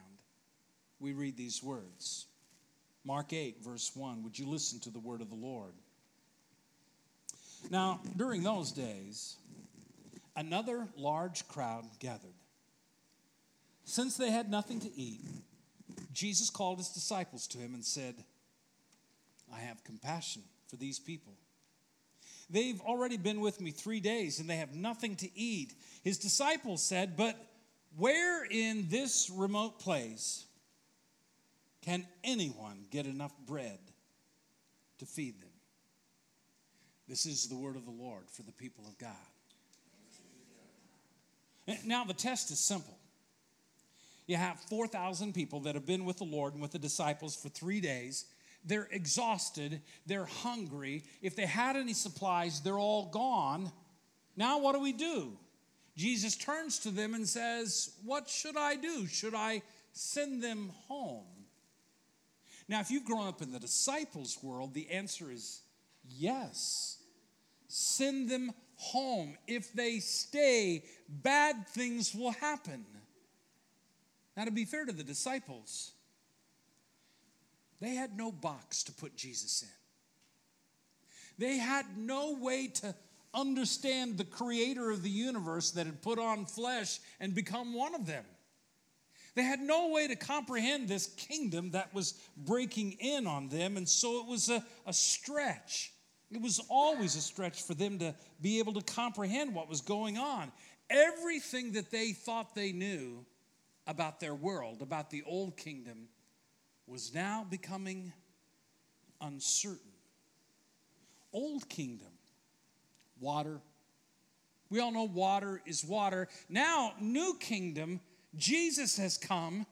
we 0.99 1.13
read 1.13 1.37
these 1.37 1.63
words. 1.63 2.27
Mark 3.05 3.33
8, 3.33 3.63
verse 3.63 3.93
1. 3.95 4.25
Would 4.25 4.39
you 4.39 4.47
listen 4.47 4.81
to 4.81 4.91
the 4.91 4.99
word 4.99 5.21
of 5.21 5.29
the 5.29 5.37
Lord? 5.37 5.75
Now, 7.71 8.01
during 8.17 8.43
those 8.43 8.73
days, 8.73 9.37
another 10.35 10.89
large 10.97 11.47
crowd 11.47 11.85
gathered. 12.01 12.35
Since 13.85 14.17
they 14.17 14.31
had 14.31 14.51
nothing 14.51 14.81
to 14.81 14.93
eat, 14.97 15.21
Jesus 16.13 16.51
called 16.51 16.79
his 16.79 16.89
disciples 16.89 17.47
to 17.49 17.59
him 17.59 17.75
and 17.75 17.85
said, 17.85 18.17
I 19.53 19.61
have 19.61 19.85
compassion 19.85 20.43
for 20.67 20.77
these 20.77 20.99
people 20.99 21.35
They've 22.51 22.81
already 22.81 23.17
been 23.17 23.41
with 23.41 23.61
me 23.61 23.71
three 23.71 24.01
days 24.01 24.41
and 24.41 24.49
they 24.49 24.57
have 24.57 24.75
nothing 24.75 25.17
to 25.17 25.39
eat. 25.39 25.75
His 26.03 26.19
disciples 26.19 26.83
said, 26.83 27.17
But 27.17 27.37
where 27.97 28.45
in 28.45 28.89
this 28.89 29.31
remote 29.35 29.79
place 29.79 30.45
can 31.83 32.07
anyone 32.23 32.85
get 32.91 33.07
enough 33.07 33.33
bread 33.47 33.79
to 34.99 35.07
feed 35.07 35.41
them? 35.41 35.51
This 37.09 37.27
is 37.27 37.49
the 37.49 37.57
word 37.57 37.77
of 37.77 37.85
the 37.85 37.91
Lord 37.91 38.31
for 38.31 38.43
the 38.43 38.53
people 38.53 38.85
of 38.87 38.97
God. 38.99 39.11
Now, 41.85 42.05
the 42.05 42.15
test 42.15 42.51
is 42.51 42.59
simple. 42.59 42.99
You 44.27 44.37
have 44.37 44.59
4,000 44.69 45.35
people 45.35 45.61
that 45.61 45.75
have 45.75 45.87
been 45.87 46.05
with 46.05 46.19
the 46.19 46.25
Lord 46.25 46.55
and 46.55 46.63
with 46.63 46.73
the 46.73 46.79
disciples 46.79 47.37
for 47.37 47.49
three 47.49 47.81
days 47.81 48.25
they're 48.65 48.89
exhausted, 48.91 49.81
they're 50.07 50.25
hungry. 50.25 51.05
If 51.23 51.37
they 51.37 51.47
had 51.47 51.77
any 51.77 51.93
supplies, 51.93 52.61
they're 52.61 52.79
all 52.79 53.07
gone. 53.07 53.71
Now, 54.37 54.59
what 54.59 54.75
do 54.75 54.81
we 54.81 54.93
do? 54.93 55.37
Jesus 55.97 56.37
turns 56.37 56.79
to 56.81 56.91
them 56.91 57.15
and 57.15 57.29
says, 57.29 57.93
What 58.05 58.29
should 58.29 58.57
I 58.57 58.77
do? 58.77 59.07
Should 59.07 59.35
I 59.35 59.63
send 59.93 60.43
them 60.43 60.73
home? 60.89 61.27
Now, 62.69 62.81
if 62.81 62.91
you've 62.91 63.05
grown 63.05 63.29
up 63.29 63.43
in 63.43 63.53
the 63.53 63.61
disciples' 63.61 64.39
world, 64.43 64.75
the 64.75 64.91
answer 64.91 65.31
is 65.31 65.61
yes. 66.09 66.99
Send 67.69 68.31
them 68.31 68.53
home. 68.77 69.37
If 69.47 69.73
they 69.73 69.99
stay, 69.99 70.85
bad 71.09 71.69
things 71.69 72.15
will 72.15 72.33
happen. 72.33 72.85
Now, 74.37 74.47
to 74.47 74.51
be 74.51 74.65
fair 74.65 74.85
to 74.85 74.93
the 74.93 75.05
disciples, 75.05 75.93
they 77.85 77.95
had 77.95 78.17
no 78.17 78.33
box 78.33 78.83
to 78.85 78.93
put 78.93 79.17
Jesus 79.17 79.63
in. 79.63 79.69
They 81.37 81.59
had 81.59 81.85
no 81.99 82.37
way 82.41 82.69
to 82.69 82.95
understand 83.35 84.17
the 84.17 84.25
creator 84.25 84.91
of 84.91 85.03
the 85.03 85.11
universe 85.11 85.73
that 85.73 85.87
had 85.87 86.01
put 86.01 86.19
on 86.19 86.47
flesh 86.47 87.01
and 87.21 87.35
become 87.35 87.75
one 87.75 87.95
of 87.95 88.07
them. 88.07 88.25
They 89.35 89.43
had 89.43 89.61
no 89.61 89.89
way 89.89 90.07
to 90.07 90.15
comprehend 90.15 90.89
this 90.89 91.09
kingdom 91.17 91.73
that 91.73 91.93
was 91.93 92.15
breaking 92.37 92.93
in 93.01 93.27
on 93.27 93.49
them, 93.49 93.77
and 93.77 93.89
so 93.89 94.21
it 94.21 94.27
was 94.27 94.49
a, 94.49 94.65
a 94.87 94.93
stretch. 94.93 95.93
It 96.31 96.41
was 96.41 96.61
always 96.69 97.17
a 97.17 97.21
stretch 97.21 97.63
for 97.63 97.75
them 97.75 97.99
to 97.99 98.15
be 98.41 98.61
able 98.61 98.75
to 98.75 98.83
comprehend 98.83 99.53
what 99.53 99.69
was 99.69 99.81
going 99.81 100.17
on. 100.17 100.53
Everything 100.89 101.73
that 101.73 101.91
they 101.91 102.13
thought 102.13 102.55
they 102.55 102.71
knew 102.71 103.25
about 103.89 104.21
their 104.21 104.35
world, 104.35 104.83
about 104.83 105.11
the 105.11 105.25
old 105.27 105.57
kingdom, 105.57 106.09
was 106.87 107.15
now 107.15 107.47
becoming 107.49 108.13
uncertain. 109.21 109.93
Old 111.33 111.69
kingdom, 111.69 112.13
water. 113.21 113.61
We 114.71 114.81
all 114.81 114.93
know 114.93 115.05
water 115.05 115.63
is 115.67 115.85
water. 115.85 116.29
Now, 116.49 116.93
new 117.01 117.37
kingdom, 117.41 118.01
Jesus 118.37 118.97
has 118.99 119.19
come. 119.19 119.67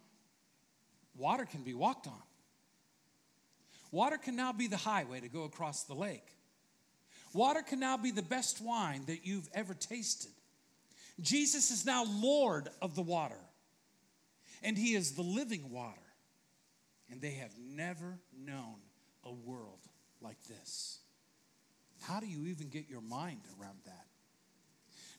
Water 1.17 1.45
can 1.45 1.63
be 1.63 1.75
walked 1.75 2.07
on. 2.07 2.23
Water 3.91 4.17
can 4.17 4.35
now 4.35 4.53
be 4.53 4.67
the 4.67 4.77
highway 4.77 5.21
to 5.21 5.29
go 5.29 5.45
across 5.45 5.85
the 5.85 5.95
lake. 5.95 6.27
Water 7.35 7.63
can 7.63 7.79
now 7.79 7.97
be 7.97 8.11
the 8.11 8.23
best 8.23 8.61
wine 8.61 9.05
that 9.07 9.27
you've 9.27 9.49
ever 9.55 9.75
tasted. 9.75 10.33
Jesus 11.21 11.71
is 11.71 11.87
now 11.87 12.05
Lord 12.05 12.69
of 12.81 12.95
the 12.95 13.03
water, 13.03 13.41
and 14.63 14.77
He 14.77 14.95
is 14.95 15.13
the 15.13 15.23
living 15.23 15.71
water. 15.71 16.02
And 17.13 17.21
they 17.21 17.33
have 17.33 17.53
never 17.59 18.19
known 18.35 18.77
a 19.23 19.33
world 19.33 19.81
like 20.23 20.43
this. 20.45 21.01
How 22.01 22.21
do 22.21 22.27
you 22.27 22.47
even 22.47 22.71
get 22.71 22.89
your 22.89 23.03
mind 23.03 23.43
around 23.61 23.77
that? 23.85 24.07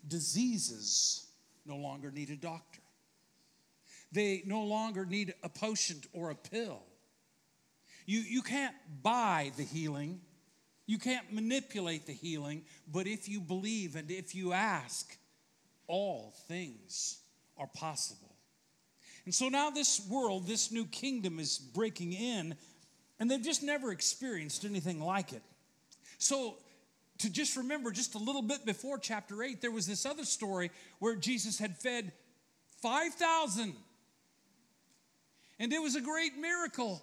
Diseases 0.08 1.28
no 1.68 1.78
longer 1.78 2.10
need 2.10 2.32
a 2.32 2.36
doctor. 2.36 2.82
They 4.12 4.42
no 4.46 4.64
longer 4.64 5.06
need 5.06 5.36
a 5.44 5.50
potion 5.50 6.02
or 6.14 6.32
a 6.32 6.36
pill. 6.36 6.82
You, 8.08 8.20
you 8.20 8.42
can't 8.42 8.76
buy 9.04 9.52
the 9.56 9.64
healing, 9.64 10.20
you 10.88 10.98
can't 10.98 11.32
manipulate 11.32 12.08
the 12.08 12.14
healing, 12.14 12.64
but 12.92 13.06
if 13.06 13.30
you 13.30 13.40
believe 13.40 13.96
and 13.96 14.10
if 14.10 14.34
you 14.34 14.52
ask, 14.52 15.16
all 15.88 16.34
things 16.48 17.20
are 17.56 17.68
possible. 17.68 18.33
And 19.26 19.34
so 19.34 19.50
now 19.50 19.70
this 19.70 20.06
world, 20.10 20.48
this 20.48 20.72
new 20.72 20.86
kingdom 20.86 21.40
is 21.40 21.58
breaking 21.58 22.14
in, 22.14 22.56
and 23.20 23.32
they've 23.32 23.42
just 23.42 23.64
never 23.64 23.92
experienced 23.92 24.66
anything 24.66 25.00
like 25.00 25.32
it. 25.34 25.42
So, 26.18 26.58
to 27.20 27.30
just 27.30 27.56
remember, 27.56 27.92
just 27.92 28.16
a 28.16 28.18
little 28.18 28.42
bit 28.42 28.66
before 28.66 28.98
chapter 28.98 29.44
8, 29.44 29.62
there 29.62 29.72
was 29.72 29.88
this 29.88 30.06
other 30.06 30.26
story 30.26 30.72
where 31.00 31.16
Jesus 31.16 31.60
had 31.60 31.78
fed 31.78 32.12
5,000. 32.82 33.76
And 35.60 35.72
it 35.72 35.82
was 35.82 35.96
a 35.96 36.02
great 36.02 36.38
miracle. 36.38 37.02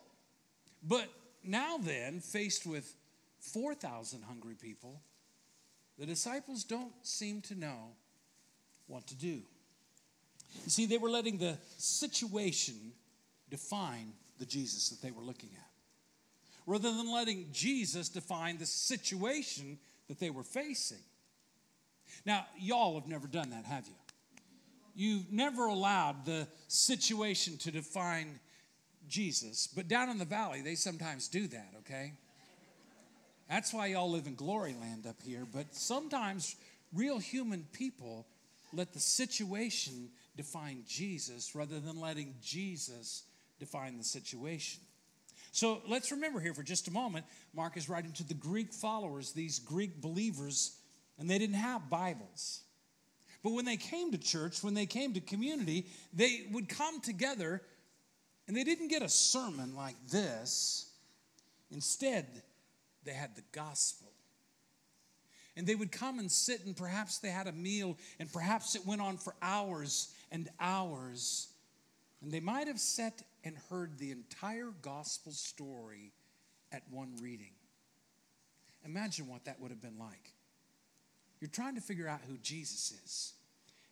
But 0.82 1.08
now, 1.44 1.78
then, 1.78 2.20
faced 2.20 2.66
with 2.66 2.94
4,000 3.40 4.22
hungry 4.24 4.56
people, 4.60 5.00
the 5.98 6.06
disciples 6.06 6.64
don't 6.64 6.92
seem 7.02 7.40
to 7.42 7.54
know 7.54 7.92
what 8.86 9.06
to 9.06 9.14
do. 9.14 9.42
You 10.64 10.70
see, 10.70 10.86
they 10.86 10.98
were 10.98 11.10
letting 11.10 11.38
the 11.38 11.58
situation 11.78 12.74
define 13.48 14.12
the 14.38 14.46
Jesus 14.46 14.88
that 14.90 15.02
they 15.02 15.10
were 15.10 15.22
looking 15.22 15.50
at, 15.52 15.70
rather 16.66 16.92
than 16.92 17.12
letting 17.12 17.46
Jesus 17.52 18.08
define 18.08 18.58
the 18.58 18.66
situation 18.66 19.78
that 20.08 20.18
they 20.18 20.30
were 20.30 20.42
facing. 20.42 20.98
Now, 22.24 22.46
y'all 22.58 22.98
have 22.98 23.08
never 23.08 23.26
done 23.26 23.50
that, 23.50 23.64
have 23.64 23.86
you? 23.86 23.94
You've 24.94 25.32
never 25.32 25.66
allowed 25.66 26.26
the 26.26 26.48
situation 26.68 27.56
to 27.58 27.70
define 27.70 28.40
Jesus, 29.08 29.66
but 29.66 29.88
down 29.88 30.08
in 30.08 30.18
the 30.18 30.24
valley, 30.24 30.62
they 30.62 30.74
sometimes 30.74 31.28
do 31.28 31.46
that, 31.48 31.72
okay? 31.80 32.12
That's 33.48 33.72
why 33.72 33.86
y'all 33.86 34.10
live 34.10 34.26
in 34.26 34.34
glory 34.34 34.74
land 34.80 35.06
up 35.06 35.22
here, 35.24 35.46
but 35.52 35.74
sometimes 35.74 36.56
real 36.92 37.18
human 37.18 37.66
people 37.72 38.26
let 38.72 38.92
the 38.92 39.00
situation 39.00 40.10
define 40.36 40.84
Jesus 40.86 41.54
rather 41.54 41.80
than 41.80 42.00
letting 42.00 42.34
Jesus 42.42 43.24
define 43.58 43.98
the 43.98 44.04
situation. 44.04 44.80
So 45.52 45.82
let's 45.88 46.12
remember 46.12 46.40
here 46.40 46.54
for 46.54 46.62
just 46.62 46.88
a 46.88 46.92
moment 46.92 47.24
Mark 47.54 47.76
is 47.76 47.88
writing 47.88 48.12
to 48.12 48.24
the 48.24 48.34
Greek 48.34 48.72
followers, 48.72 49.32
these 49.32 49.58
Greek 49.58 50.00
believers, 50.00 50.76
and 51.18 51.28
they 51.28 51.38
didn't 51.38 51.56
have 51.56 51.90
Bibles. 51.90 52.62
But 53.42 53.52
when 53.52 53.64
they 53.64 53.76
came 53.76 54.12
to 54.12 54.18
church, 54.18 54.62
when 54.62 54.74
they 54.74 54.86
came 54.86 55.14
to 55.14 55.20
community, 55.20 55.86
they 56.12 56.46
would 56.52 56.68
come 56.68 57.00
together 57.00 57.62
and 58.46 58.56
they 58.56 58.64
didn't 58.64 58.88
get 58.88 59.02
a 59.02 59.08
sermon 59.08 59.74
like 59.76 59.96
this. 60.08 60.90
Instead, 61.70 62.26
they 63.04 63.12
had 63.12 63.34
the 63.36 63.44
gospel. 63.52 64.08
And 65.56 65.66
they 65.66 65.74
would 65.74 65.92
come 65.92 66.18
and 66.18 66.30
sit, 66.30 66.64
and 66.64 66.76
perhaps 66.76 67.18
they 67.18 67.28
had 67.28 67.46
a 67.46 67.52
meal, 67.52 67.96
and 68.18 68.32
perhaps 68.32 68.74
it 68.76 68.86
went 68.86 69.00
on 69.00 69.18
for 69.18 69.34
hours 69.42 70.14
and 70.30 70.48
hours. 70.58 71.48
And 72.22 72.30
they 72.30 72.40
might 72.40 72.66
have 72.66 72.80
sat 72.80 73.22
and 73.44 73.56
heard 73.70 73.98
the 73.98 74.10
entire 74.10 74.72
gospel 74.82 75.32
story 75.32 76.12
at 76.72 76.82
one 76.90 77.14
reading. 77.20 77.52
Imagine 78.84 79.28
what 79.28 79.44
that 79.44 79.60
would 79.60 79.70
have 79.70 79.82
been 79.82 79.98
like. 79.98 80.32
You're 81.40 81.50
trying 81.50 81.74
to 81.74 81.80
figure 81.80 82.08
out 82.08 82.20
who 82.28 82.36
Jesus 82.38 82.92
is. 83.04 83.32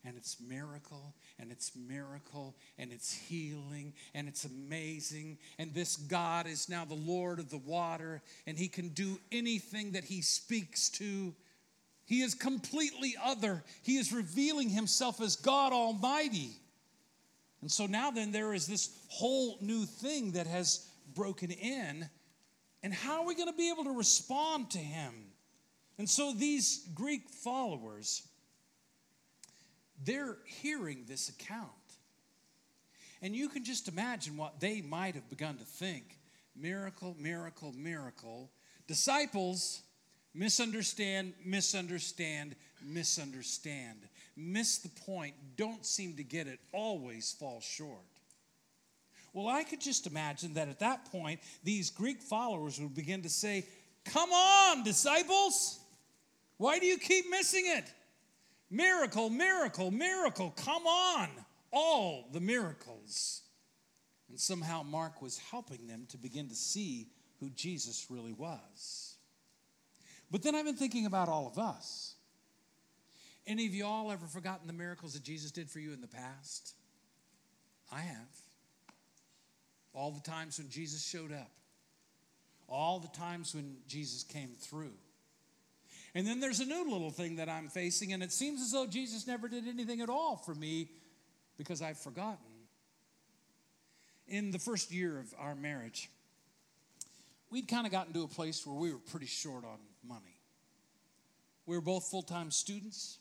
And 0.05 0.16
it's 0.16 0.37
miracle, 0.40 1.12
and 1.40 1.51
it's 1.51 1.72
miracle, 1.74 2.55
and 2.79 2.92
it's 2.92 3.12
healing, 3.12 3.92
and 4.14 4.29
it's 4.29 4.44
amazing. 4.44 5.38
And 5.59 5.74
this 5.74 5.96
God 5.96 6.46
is 6.46 6.68
now 6.68 6.85
the 6.85 6.94
Lord 6.94 7.40
of 7.40 7.51
the 7.51 7.59
water, 7.59 8.22
and 8.46 8.57
He 8.57 8.68
can 8.68 8.90
do 8.90 9.18
anything 9.33 9.92
that 9.92 10.05
He 10.05 10.22
speaks 10.22 10.88
to. 10.90 11.35
He 12.08 12.22
is 12.22 12.34
completely 12.34 13.16
other. 13.22 13.62
He 13.82 13.98
is 13.98 14.14
revealing 14.14 14.70
himself 14.70 15.20
as 15.20 15.36
God 15.36 15.74
Almighty. 15.74 16.52
And 17.60 17.70
so 17.70 17.84
now 17.84 18.10
then, 18.10 18.32
there 18.32 18.54
is 18.54 18.66
this 18.66 18.96
whole 19.08 19.58
new 19.60 19.84
thing 19.84 20.32
that 20.32 20.46
has 20.46 20.88
broken 21.14 21.50
in. 21.50 22.08
And 22.82 22.94
how 22.94 23.20
are 23.20 23.26
we 23.26 23.34
going 23.34 23.50
to 23.50 23.56
be 23.56 23.70
able 23.70 23.84
to 23.84 23.92
respond 23.92 24.70
to 24.70 24.78
him? 24.78 25.12
And 25.98 26.08
so 26.08 26.32
these 26.32 26.88
Greek 26.94 27.28
followers, 27.28 28.26
they're 30.02 30.38
hearing 30.46 31.04
this 31.06 31.28
account. 31.28 31.68
And 33.20 33.36
you 33.36 33.50
can 33.50 33.64
just 33.64 33.86
imagine 33.86 34.38
what 34.38 34.60
they 34.60 34.80
might 34.80 35.14
have 35.14 35.28
begun 35.28 35.58
to 35.58 35.64
think 35.64 36.16
miracle, 36.56 37.14
miracle, 37.20 37.74
miracle. 37.76 38.50
Disciples, 38.86 39.82
misunderstand, 40.34 41.32
misunderstand, 41.44 42.54
misunderstand, 42.84 43.98
miss 44.36 44.78
the 44.78 44.88
point, 44.88 45.34
don't 45.56 45.84
seem 45.84 46.16
to 46.16 46.22
get 46.22 46.46
it, 46.46 46.58
always 46.72 47.32
fall 47.38 47.60
short. 47.60 47.98
Well, 49.32 49.48
I 49.48 49.62
could 49.62 49.80
just 49.80 50.06
imagine 50.06 50.54
that 50.54 50.68
at 50.68 50.80
that 50.80 51.10
point, 51.10 51.40
these 51.62 51.90
Greek 51.90 52.22
followers 52.22 52.80
would 52.80 52.94
begin 52.94 53.22
to 53.22 53.28
say, 53.28 53.66
Come 54.04 54.32
on, 54.32 54.84
disciples, 54.84 55.78
why 56.56 56.78
do 56.78 56.86
you 56.86 56.98
keep 56.98 57.28
missing 57.30 57.64
it? 57.66 57.84
Miracle, 58.70 59.30
miracle, 59.30 59.90
miracle, 59.90 60.52
come 60.56 60.86
on, 60.86 61.28
all 61.72 62.28
the 62.32 62.40
miracles. 62.40 63.42
And 64.28 64.38
somehow 64.38 64.82
Mark 64.82 65.22
was 65.22 65.38
helping 65.38 65.86
them 65.86 66.06
to 66.10 66.18
begin 66.18 66.48
to 66.48 66.54
see 66.54 67.08
who 67.40 67.50
Jesus 67.50 68.06
really 68.10 68.32
was. 68.32 69.07
But 70.30 70.42
then 70.42 70.54
I've 70.54 70.64
been 70.64 70.76
thinking 70.76 71.06
about 71.06 71.28
all 71.28 71.46
of 71.46 71.58
us. 71.58 72.14
Any 73.46 73.66
of 73.66 73.74
y'all 73.74 74.12
ever 74.12 74.26
forgotten 74.26 74.66
the 74.66 74.74
miracles 74.74 75.14
that 75.14 75.22
Jesus 75.22 75.50
did 75.50 75.70
for 75.70 75.78
you 75.78 75.92
in 75.92 76.02
the 76.02 76.06
past? 76.06 76.74
I 77.90 78.00
have. 78.00 78.28
All 79.94 80.10
the 80.10 80.20
times 80.20 80.58
when 80.58 80.68
Jesus 80.68 81.02
showed 81.02 81.32
up, 81.32 81.50
all 82.68 83.00
the 83.00 83.08
times 83.18 83.54
when 83.54 83.78
Jesus 83.88 84.22
came 84.22 84.50
through. 84.58 84.92
And 86.14 86.26
then 86.26 86.40
there's 86.40 86.60
a 86.60 86.66
new 86.66 86.90
little 86.90 87.10
thing 87.10 87.36
that 87.36 87.48
I'm 87.48 87.68
facing, 87.68 88.12
and 88.12 88.22
it 88.22 88.32
seems 88.32 88.60
as 88.60 88.72
though 88.72 88.86
Jesus 88.86 89.26
never 89.26 89.48
did 89.48 89.66
anything 89.66 90.02
at 90.02 90.10
all 90.10 90.36
for 90.36 90.54
me 90.54 90.90
because 91.56 91.80
I've 91.80 91.98
forgotten. 91.98 92.38
In 94.26 94.50
the 94.50 94.58
first 94.58 94.92
year 94.92 95.18
of 95.18 95.34
our 95.38 95.54
marriage, 95.54 96.10
we'd 97.50 97.66
kind 97.66 97.86
of 97.86 97.92
gotten 97.92 98.12
to 98.12 98.24
a 98.24 98.28
place 98.28 98.66
where 98.66 98.76
we 98.76 98.92
were 98.92 98.98
pretty 98.98 99.26
short 99.26 99.64
on 99.64 99.78
money. 100.08 100.40
We 101.66 101.76
were 101.76 101.82
both 101.82 102.04
full 102.04 102.22
time 102.22 102.50
students. 102.50 103.18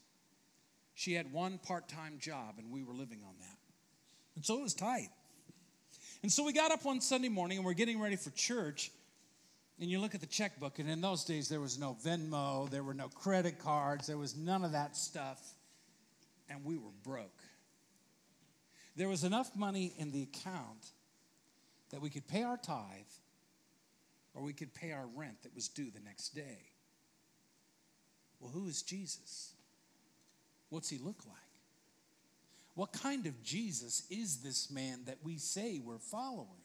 She 0.95 1.13
had 1.13 1.31
one 1.31 1.59
part 1.59 1.89
time 1.89 2.17
job, 2.19 2.55
and 2.57 2.71
we 2.71 2.83
were 2.83 2.93
living 2.93 3.19
on 3.27 3.35
that. 3.39 3.57
And 4.35 4.45
so 4.45 4.57
it 4.57 4.63
was 4.63 4.73
tight. 4.73 5.09
And 6.23 6.31
so 6.31 6.43
we 6.43 6.53
got 6.53 6.71
up 6.71 6.83
one 6.85 7.01
Sunday 7.01 7.29
morning 7.29 7.57
and 7.57 7.65
we're 7.65 7.73
getting 7.73 7.99
ready 7.99 8.15
for 8.15 8.31
church. 8.31 8.91
And 9.79 9.89
you 9.91 9.99
look 9.99 10.15
at 10.15 10.21
the 10.21 10.27
checkbook, 10.27 10.79
and 10.79 10.89
in 10.89 11.01
those 11.01 11.23
days 11.23 11.49
there 11.49 11.59
was 11.59 11.77
no 11.77 11.95
Venmo, 12.03 12.67
there 12.69 12.81
were 12.81 12.95
no 12.95 13.09
credit 13.09 13.59
cards, 13.59 14.07
there 14.07 14.17
was 14.17 14.35
none 14.35 14.63
of 14.63 14.71
that 14.71 14.97
stuff. 14.97 15.39
And 16.49 16.65
we 16.65 16.77
were 16.77 16.91
broke. 17.03 17.43
There 18.95 19.07
was 19.07 19.23
enough 19.23 19.55
money 19.55 19.93
in 19.99 20.11
the 20.11 20.23
account 20.23 20.91
that 21.91 22.01
we 22.01 22.09
could 22.09 22.27
pay 22.27 22.41
our 22.41 22.57
tithe 22.57 22.85
or 24.33 24.41
we 24.41 24.53
could 24.53 24.73
pay 24.73 24.91
our 24.91 25.05
rent 25.15 25.43
that 25.43 25.53
was 25.53 25.67
due 25.67 25.91
the 25.91 25.99
next 25.99 26.29
day. 26.29 26.71
Well, 28.39 28.51
who 28.51 28.67
is 28.67 28.81
Jesus? 28.81 29.53
What's 30.69 30.89
he 30.89 30.97
look 30.97 31.23
like? 31.25 31.35
What 32.75 32.93
kind 32.93 33.25
of 33.25 33.41
Jesus 33.41 34.03
is 34.09 34.37
this 34.37 34.69
man 34.69 34.99
that 35.05 35.17
we 35.23 35.37
say 35.37 35.81
we're 35.83 35.97
following? 35.97 36.61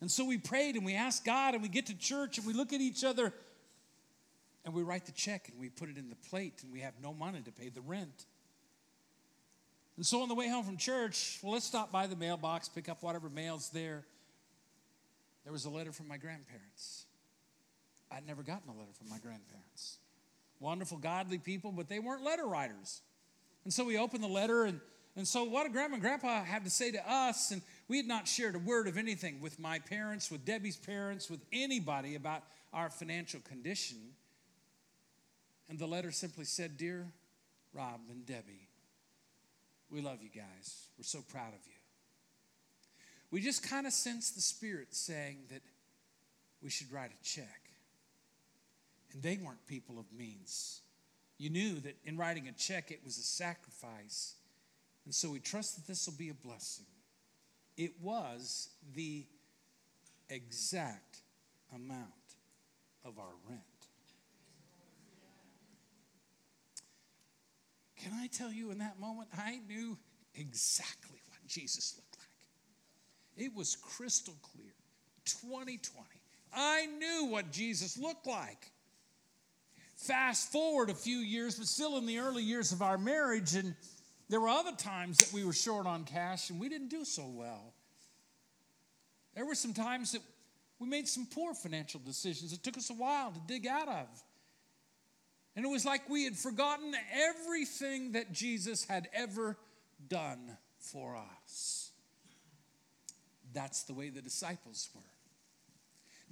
And 0.00 0.10
so 0.10 0.24
we 0.24 0.38
prayed 0.38 0.76
and 0.76 0.84
we 0.84 0.94
asked 0.94 1.24
God 1.24 1.54
and 1.54 1.62
we 1.62 1.68
get 1.68 1.86
to 1.86 1.98
church 1.98 2.38
and 2.38 2.46
we 2.46 2.52
look 2.52 2.72
at 2.72 2.80
each 2.80 3.04
other 3.04 3.32
and 4.64 4.72
we 4.72 4.82
write 4.82 5.06
the 5.06 5.12
check 5.12 5.48
and 5.50 5.58
we 5.58 5.68
put 5.68 5.88
it 5.88 5.98
in 5.98 6.08
the 6.08 6.16
plate 6.16 6.60
and 6.62 6.72
we 6.72 6.80
have 6.80 6.94
no 7.02 7.12
money 7.12 7.40
to 7.40 7.50
pay 7.52 7.68
the 7.68 7.80
rent. 7.80 8.26
And 9.96 10.06
so 10.06 10.22
on 10.22 10.28
the 10.28 10.34
way 10.34 10.48
home 10.48 10.64
from 10.64 10.76
church, 10.76 11.38
well, 11.42 11.52
let's 11.52 11.66
stop 11.66 11.92
by 11.92 12.06
the 12.06 12.16
mailbox, 12.16 12.68
pick 12.68 12.88
up 12.88 13.02
whatever 13.02 13.28
mail's 13.28 13.68
there. 13.70 14.04
There 15.44 15.52
was 15.52 15.64
a 15.64 15.70
letter 15.70 15.92
from 15.92 16.08
my 16.08 16.16
grandparents. 16.16 17.06
I'd 18.10 18.26
never 18.26 18.42
gotten 18.42 18.68
a 18.70 18.78
letter 18.78 18.92
from 18.98 19.08
my 19.08 19.18
grandparents. 19.18 19.98
Wonderful, 20.60 20.98
godly 20.98 21.38
people, 21.38 21.72
but 21.72 21.88
they 21.88 21.98
weren't 21.98 22.22
letter 22.22 22.46
writers. 22.46 23.00
And 23.64 23.72
so 23.72 23.84
we 23.84 23.98
opened 23.98 24.22
the 24.22 24.28
letter, 24.28 24.64
and, 24.64 24.80
and 25.16 25.26
so 25.26 25.44
what 25.44 25.64
did 25.64 25.72
grandma 25.72 25.94
and 25.94 26.02
grandpa 26.02 26.44
have 26.44 26.64
to 26.64 26.70
say 26.70 26.92
to 26.92 27.10
us? 27.10 27.50
And 27.50 27.62
we 27.88 27.96
had 27.96 28.06
not 28.06 28.28
shared 28.28 28.54
a 28.54 28.58
word 28.58 28.86
of 28.86 28.96
anything 28.96 29.40
with 29.40 29.58
my 29.58 29.78
parents, 29.78 30.30
with 30.30 30.44
Debbie's 30.44 30.76
parents, 30.76 31.30
with 31.30 31.40
anybody 31.52 32.14
about 32.14 32.42
our 32.72 32.90
financial 32.90 33.40
condition. 33.40 33.96
And 35.68 35.78
the 35.78 35.86
letter 35.86 36.12
simply 36.12 36.44
said, 36.44 36.76
Dear 36.76 37.06
Rob 37.72 38.00
and 38.10 38.26
Debbie, 38.26 38.68
we 39.90 40.02
love 40.02 40.18
you 40.22 40.28
guys. 40.28 40.86
We're 40.98 41.04
so 41.04 41.22
proud 41.28 41.48
of 41.48 41.66
you. 41.66 41.72
We 43.30 43.40
just 43.40 43.68
kind 43.68 43.86
of 43.86 43.92
sensed 43.92 44.34
the 44.34 44.40
Spirit 44.40 44.88
saying 44.94 45.38
that 45.50 45.62
we 46.62 46.68
should 46.68 46.92
write 46.92 47.12
a 47.12 47.24
check. 47.24 47.69
And 49.12 49.22
they 49.22 49.36
weren't 49.36 49.66
people 49.66 49.98
of 49.98 50.06
means. 50.16 50.80
You 51.38 51.50
knew 51.50 51.80
that 51.80 51.96
in 52.04 52.16
writing 52.16 52.48
a 52.48 52.52
check, 52.52 52.90
it 52.90 53.00
was 53.04 53.18
a 53.18 53.22
sacrifice. 53.22 54.34
And 55.04 55.14
so 55.14 55.30
we 55.30 55.40
trust 55.40 55.76
that 55.76 55.86
this 55.86 56.06
will 56.06 56.16
be 56.16 56.28
a 56.28 56.34
blessing. 56.34 56.86
It 57.76 57.92
was 58.00 58.68
the 58.94 59.24
exact 60.28 61.22
amount 61.74 62.08
of 63.04 63.18
our 63.18 63.34
rent. 63.48 63.60
Can 67.96 68.12
I 68.14 68.28
tell 68.28 68.52
you 68.52 68.70
in 68.70 68.78
that 68.78 68.98
moment, 68.98 69.28
I 69.36 69.60
knew 69.68 69.98
exactly 70.34 71.20
what 71.28 71.46
Jesus 71.46 71.94
looked 71.96 72.16
like. 72.18 73.46
It 73.46 73.54
was 73.54 73.76
crystal 73.76 74.36
clear. 74.42 74.72
2020. 75.24 76.06
I 76.52 76.86
knew 76.86 77.26
what 77.30 77.52
Jesus 77.52 77.98
looked 77.98 78.26
like. 78.26 78.72
Fast 80.06 80.50
forward 80.50 80.88
a 80.88 80.94
few 80.94 81.18
years, 81.18 81.56
but 81.56 81.66
still 81.66 81.98
in 81.98 82.06
the 82.06 82.18
early 82.18 82.42
years 82.42 82.72
of 82.72 82.80
our 82.80 82.96
marriage, 82.96 83.54
and 83.54 83.74
there 84.30 84.40
were 84.40 84.48
other 84.48 84.72
times 84.72 85.18
that 85.18 85.30
we 85.32 85.44
were 85.44 85.52
short 85.52 85.86
on 85.86 86.04
cash 86.04 86.48
and 86.48 86.58
we 86.58 86.68
didn't 86.68 86.88
do 86.88 87.04
so 87.04 87.26
well. 87.26 87.74
There 89.34 89.44
were 89.44 89.54
some 89.54 89.74
times 89.74 90.12
that 90.12 90.22
we 90.78 90.88
made 90.88 91.06
some 91.06 91.26
poor 91.26 91.52
financial 91.52 92.00
decisions. 92.00 92.52
It 92.52 92.62
took 92.62 92.78
us 92.78 92.88
a 92.88 92.94
while 92.94 93.30
to 93.32 93.40
dig 93.46 93.66
out 93.66 93.88
of. 93.88 94.06
And 95.54 95.64
it 95.64 95.68
was 95.68 95.84
like 95.84 96.08
we 96.08 96.24
had 96.24 96.36
forgotten 96.36 96.94
everything 97.12 98.12
that 98.12 98.32
Jesus 98.32 98.84
had 98.84 99.08
ever 99.12 99.58
done 100.08 100.56
for 100.78 101.16
us. 101.16 101.90
That's 103.52 103.82
the 103.82 103.92
way 103.92 104.08
the 104.08 104.22
disciples 104.22 104.88
were. 104.94 105.02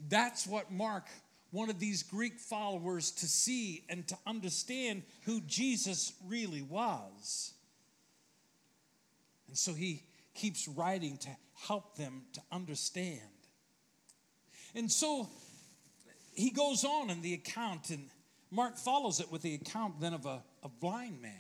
That's 0.08 0.46
what 0.46 0.72
Mark 0.72 1.08
wanted 1.52 1.80
these 1.80 2.02
Greek 2.02 2.38
followers 2.38 3.10
to 3.10 3.26
see 3.26 3.84
and 3.88 4.06
to 4.08 4.16
understand 4.26 5.02
who 5.24 5.40
Jesus 5.42 6.12
really 6.26 6.62
was. 6.62 7.54
And 9.48 9.56
so 9.56 9.72
he 9.72 10.02
keeps 10.34 10.68
writing 10.68 11.16
to 11.18 11.28
help 11.54 11.96
them 11.96 12.22
to 12.34 12.40
understand. 12.52 13.20
And 14.74 14.92
so 14.92 15.28
he 16.34 16.50
goes 16.50 16.84
on 16.84 17.10
in 17.10 17.22
the 17.22 17.34
account, 17.34 17.90
and 17.90 18.08
Mark 18.50 18.76
follows 18.76 19.20
it 19.20 19.32
with 19.32 19.42
the 19.42 19.54
account 19.54 20.00
then 20.00 20.14
of 20.14 20.26
a, 20.26 20.42
a 20.62 20.68
blind 20.68 21.20
man. 21.22 21.32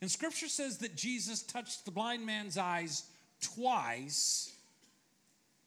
And 0.00 0.10
scripture 0.10 0.48
says 0.48 0.78
that 0.78 0.94
Jesus 0.94 1.42
touched 1.42 1.84
the 1.84 1.90
blind 1.90 2.26
man's 2.26 2.58
eyes 2.58 3.04
twice, 3.40 4.54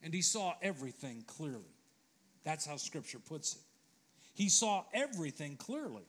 and 0.04 0.14
he 0.14 0.22
saw 0.22 0.54
everything 0.62 1.24
clearly. 1.26 1.77
That's 2.48 2.66
how 2.66 2.78
scripture 2.78 3.20
puts 3.20 3.56
it. 3.56 3.62
He 4.34 4.48
saw 4.48 4.86
everything 4.94 5.58
clearly. 5.58 6.06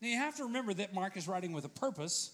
Now 0.00 0.06
you 0.06 0.16
have 0.16 0.36
to 0.36 0.44
remember 0.44 0.72
that 0.74 0.94
Mark 0.94 1.16
is 1.16 1.26
writing 1.26 1.52
with 1.52 1.64
a 1.64 1.68
purpose. 1.68 2.30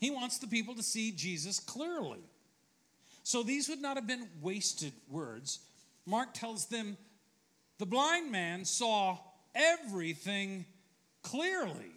He 0.00 0.10
wants 0.10 0.38
the 0.38 0.48
people 0.48 0.74
to 0.74 0.82
see 0.82 1.12
Jesus 1.12 1.60
clearly. 1.60 2.18
So 3.22 3.44
these 3.44 3.68
would 3.68 3.80
not 3.80 3.96
have 3.96 4.08
been 4.08 4.26
wasted 4.42 4.92
words. 5.08 5.60
Mark 6.06 6.34
tells 6.34 6.66
them 6.66 6.96
the 7.78 7.86
blind 7.86 8.32
man 8.32 8.64
saw 8.64 9.18
everything 9.54 10.64
clearly. 11.22 11.92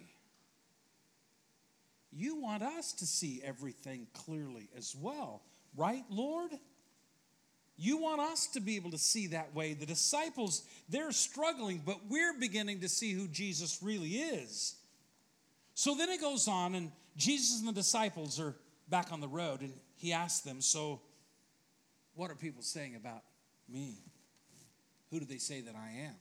You 2.12 2.40
want 2.40 2.62
us 2.62 2.92
to 2.92 3.06
see 3.06 3.42
everything 3.44 4.06
clearly 4.12 4.68
as 4.76 4.94
well, 4.94 5.42
right, 5.76 6.04
Lord? 6.08 6.52
You 7.76 7.98
want 7.98 8.20
us 8.20 8.46
to 8.48 8.60
be 8.60 8.76
able 8.76 8.92
to 8.92 8.98
see 8.98 9.28
that 9.28 9.54
way. 9.54 9.74
The 9.74 9.86
disciples, 9.86 10.62
they're 10.88 11.12
struggling, 11.12 11.82
but 11.84 11.98
we're 12.08 12.38
beginning 12.38 12.80
to 12.80 12.88
see 12.88 13.12
who 13.12 13.26
Jesus 13.28 13.82
really 13.82 14.10
is. 14.10 14.76
So 15.74 15.94
then 15.94 16.08
it 16.08 16.20
goes 16.20 16.46
on, 16.46 16.76
and 16.76 16.92
Jesus 17.16 17.58
and 17.58 17.68
the 17.68 17.72
disciples 17.72 18.38
are 18.38 18.54
back 18.88 19.12
on 19.12 19.20
the 19.20 19.28
road, 19.28 19.60
and 19.60 19.72
he 19.96 20.12
asks 20.12 20.40
them, 20.40 20.60
So, 20.60 21.00
what 22.14 22.30
are 22.30 22.36
people 22.36 22.62
saying 22.62 22.94
about 22.94 23.22
me? 23.68 23.98
Who 25.10 25.18
do 25.18 25.26
they 25.26 25.38
say 25.38 25.60
that 25.62 25.74
I 25.74 26.04
am? 26.06 26.14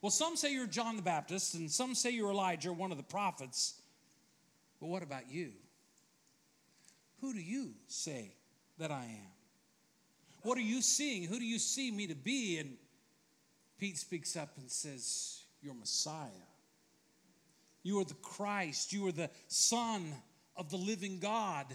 Well, 0.00 0.10
some 0.10 0.36
say 0.36 0.52
you're 0.52 0.66
John 0.66 0.96
the 0.96 1.02
Baptist, 1.02 1.54
and 1.54 1.70
some 1.70 1.94
say 1.94 2.10
you're 2.10 2.30
Elijah, 2.30 2.72
one 2.72 2.90
of 2.90 2.96
the 2.96 3.04
prophets. 3.04 3.74
But 4.80 4.88
what 4.88 5.02
about 5.02 5.30
you? 5.30 5.52
Who 7.20 7.32
do 7.32 7.40
you 7.40 7.74
say 7.86 8.34
that 8.78 8.90
I 8.90 9.04
am? 9.04 9.31
What 10.42 10.58
are 10.58 10.62
you 10.62 10.82
seeing? 10.82 11.24
Who 11.24 11.38
do 11.38 11.44
you 11.44 11.58
see 11.58 11.90
me 11.90 12.06
to 12.08 12.14
be? 12.14 12.58
And 12.58 12.76
Pete 13.78 13.98
speaks 13.98 14.36
up 14.36 14.50
and 14.58 14.70
says, 14.70 15.42
You're 15.60 15.74
Messiah. 15.74 16.28
You 17.82 18.00
are 18.00 18.04
the 18.04 18.14
Christ. 18.14 18.92
You 18.92 19.06
are 19.08 19.12
the 19.12 19.30
Son 19.48 20.12
of 20.56 20.70
the 20.70 20.76
living 20.76 21.18
God. 21.18 21.66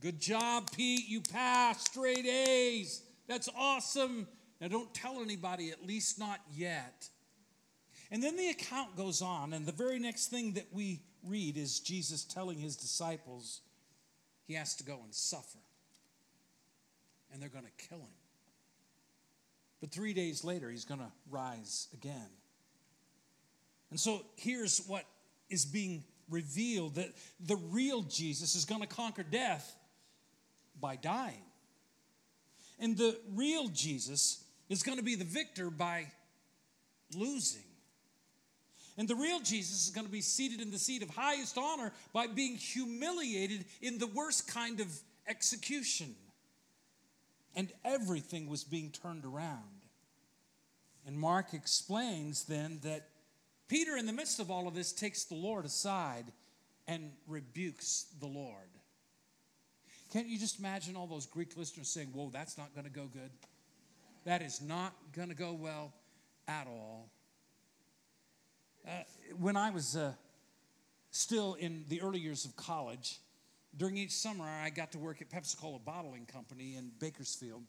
Good 0.00 0.20
job, 0.20 0.70
Pete. 0.74 1.08
You 1.08 1.20
passed 1.20 1.92
straight 1.92 2.26
A's. 2.26 3.02
That's 3.26 3.48
awesome. 3.56 4.26
Now, 4.60 4.68
don't 4.68 4.92
tell 4.92 5.20
anybody, 5.20 5.70
at 5.70 5.86
least 5.86 6.18
not 6.18 6.40
yet. 6.54 7.08
And 8.10 8.22
then 8.22 8.36
the 8.36 8.48
account 8.48 8.96
goes 8.96 9.22
on, 9.22 9.52
and 9.52 9.64
the 9.64 9.72
very 9.72 9.98
next 9.98 10.28
thing 10.28 10.54
that 10.54 10.66
we 10.72 11.02
read 11.24 11.56
is 11.56 11.80
Jesus 11.80 12.24
telling 12.24 12.58
his 12.58 12.76
disciples 12.76 13.60
he 14.46 14.54
has 14.54 14.74
to 14.76 14.84
go 14.84 15.00
and 15.04 15.14
suffer, 15.14 15.58
and 17.32 17.40
they're 17.40 17.48
going 17.48 17.64
to 17.64 17.86
kill 17.88 17.98
him. 17.98 18.14
But 19.80 19.90
three 19.90 20.12
days 20.12 20.44
later, 20.44 20.70
he's 20.70 20.84
going 20.84 21.00
to 21.00 21.10
rise 21.30 21.88
again. 21.94 22.28
And 23.90 23.98
so 23.98 24.22
here's 24.36 24.78
what 24.86 25.04
is 25.48 25.64
being 25.64 26.04
revealed 26.28 26.94
that 26.96 27.12
the 27.40 27.56
real 27.56 28.02
Jesus 28.02 28.54
is 28.54 28.64
going 28.64 28.82
to 28.82 28.86
conquer 28.86 29.22
death 29.22 29.74
by 30.80 30.96
dying. 30.96 31.42
And 32.78 32.96
the 32.96 33.18
real 33.34 33.68
Jesus 33.68 34.42
is 34.68 34.82
going 34.82 34.98
to 34.98 35.04
be 35.04 35.16
the 35.16 35.24
victor 35.24 35.70
by 35.70 36.06
losing. 37.16 37.62
And 38.96 39.08
the 39.08 39.16
real 39.16 39.40
Jesus 39.40 39.86
is 39.86 39.90
going 39.90 40.06
to 40.06 40.12
be 40.12 40.20
seated 40.20 40.60
in 40.60 40.70
the 40.70 40.78
seat 40.78 41.02
of 41.02 41.10
highest 41.10 41.58
honor 41.58 41.92
by 42.12 42.26
being 42.26 42.56
humiliated 42.56 43.64
in 43.82 43.98
the 43.98 44.06
worst 44.06 44.46
kind 44.46 44.80
of 44.80 44.88
execution. 45.26 46.14
And 47.56 47.72
everything 47.84 48.48
was 48.48 48.64
being 48.64 48.90
turned 48.90 49.24
around. 49.24 49.86
And 51.06 51.18
Mark 51.18 51.54
explains 51.54 52.44
then 52.44 52.80
that 52.82 53.08
Peter, 53.68 53.96
in 53.96 54.06
the 54.06 54.12
midst 54.12 54.40
of 54.40 54.50
all 54.50 54.68
of 54.68 54.74
this, 54.74 54.92
takes 54.92 55.24
the 55.24 55.34
Lord 55.34 55.64
aside 55.64 56.26
and 56.86 57.12
rebukes 57.26 58.06
the 58.20 58.26
Lord. 58.26 58.68
Can't 60.12 60.26
you 60.26 60.38
just 60.38 60.58
imagine 60.58 60.96
all 60.96 61.06
those 61.06 61.26
Greek 61.26 61.56
listeners 61.56 61.88
saying, 61.88 62.08
Whoa, 62.12 62.30
that's 62.32 62.58
not 62.58 62.74
going 62.74 62.84
to 62.84 62.90
go 62.90 63.06
good? 63.12 63.30
That 64.24 64.42
is 64.42 64.60
not 64.60 64.92
going 65.14 65.28
to 65.28 65.34
go 65.34 65.52
well 65.52 65.92
at 66.48 66.66
all. 66.66 67.08
Uh, 68.86 68.90
when 69.38 69.56
I 69.56 69.70
was 69.70 69.96
uh, 69.96 70.12
still 71.10 71.54
in 71.54 71.84
the 71.88 72.02
early 72.02 72.18
years 72.18 72.44
of 72.44 72.56
college, 72.56 73.18
during 73.76 73.96
each 73.96 74.12
summer, 74.12 74.44
I 74.44 74.70
got 74.70 74.92
to 74.92 74.98
work 74.98 75.22
at 75.22 75.30
Pepsi 75.30 75.56
Cola 75.58 75.78
Bottling 75.78 76.26
Company 76.26 76.76
in 76.76 76.90
Bakersfield. 76.98 77.62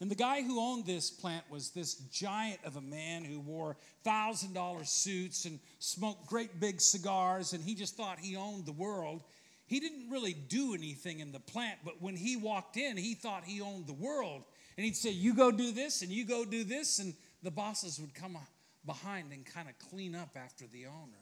And 0.00 0.10
the 0.10 0.14
guy 0.14 0.42
who 0.42 0.60
owned 0.60 0.86
this 0.86 1.10
plant 1.10 1.44
was 1.50 1.70
this 1.70 1.94
giant 2.12 2.60
of 2.64 2.76
a 2.76 2.80
man 2.80 3.24
who 3.24 3.40
wore 3.40 3.76
$1,000 4.06 4.86
suits 4.86 5.44
and 5.44 5.58
smoked 5.80 6.26
great 6.26 6.60
big 6.60 6.80
cigars, 6.80 7.52
and 7.52 7.62
he 7.62 7.74
just 7.74 7.96
thought 7.96 8.18
he 8.20 8.36
owned 8.36 8.64
the 8.64 8.72
world. 8.72 9.22
He 9.66 9.80
didn't 9.80 10.08
really 10.08 10.34
do 10.34 10.72
anything 10.72 11.18
in 11.18 11.32
the 11.32 11.40
plant, 11.40 11.80
but 11.84 12.00
when 12.00 12.14
he 12.14 12.36
walked 12.36 12.76
in, 12.76 12.96
he 12.96 13.14
thought 13.14 13.44
he 13.44 13.60
owned 13.60 13.86
the 13.86 13.92
world. 13.92 14.44
And 14.76 14.84
he'd 14.84 14.96
say, 14.96 15.10
You 15.10 15.34
go 15.34 15.50
do 15.50 15.72
this, 15.72 16.02
and 16.02 16.12
you 16.12 16.24
go 16.24 16.44
do 16.44 16.62
this, 16.62 17.00
and 17.00 17.12
the 17.42 17.50
bosses 17.50 18.00
would 18.00 18.14
come 18.14 18.38
behind 18.86 19.32
and 19.32 19.44
kind 19.44 19.68
of 19.68 19.76
clean 19.90 20.14
up 20.14 20.36
after 20.36 20.66
the 20.68 20.86
owner. 20.86 21.18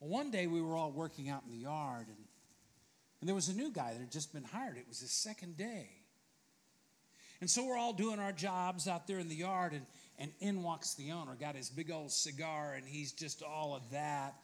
Well, 0.00 0.10
one 0.10 0.30
day 0.30 0.46
we 0.46 0.62
were 0.62 0.74
all 0.74 0.90
working 0.90 1.28
out 1.28 1.42
in 1.44 1.52
the 1.52 1.62
yard, 1.62 2.06
and, 2.08 2.16
and 3.20 3.28
there 3.28 3.34
was 3.34 3.48
a 3.48 3.54
new 3.54 3.70
guy 3.70 3.92
that 3.92 4.00
had 4.00 4.12
just 4.12 4.32
been 4.32 4.44
hired. 4.44 4.76
It 4.76 4.86
was 4.88 5.00
his 5.00 5.10
second 5.10 5.56
day. 5.56 5.88
And 7.40 7.48
so 7.48 7.64
we're 7.64 7.76
all 7.76 7.92
doing 7.92 8.18
our 8.18 8.32
jobs 8.32 8.88
out 8.88 9.06
there 9.06 9.18
in 9.18 9.28
the 9.28 9.34
yard, 9.34 9.72
and, 9.72 9.86
and 10.18 10.32
in 10.40 10.62
walks 10.62 10.94
the 10.94 11.12
owner, 11.12 11.36
got 11.38 11.54
his 11.54 11.70
big 11.70 11.90
old 11.90 12.10
cigar, 12.10 12.74
and 12.76 12.86
he's 12.86 13.12
just 13.12 13.42
all 13.42 13.76
of 13.76 13.82
that. 13.92 14.34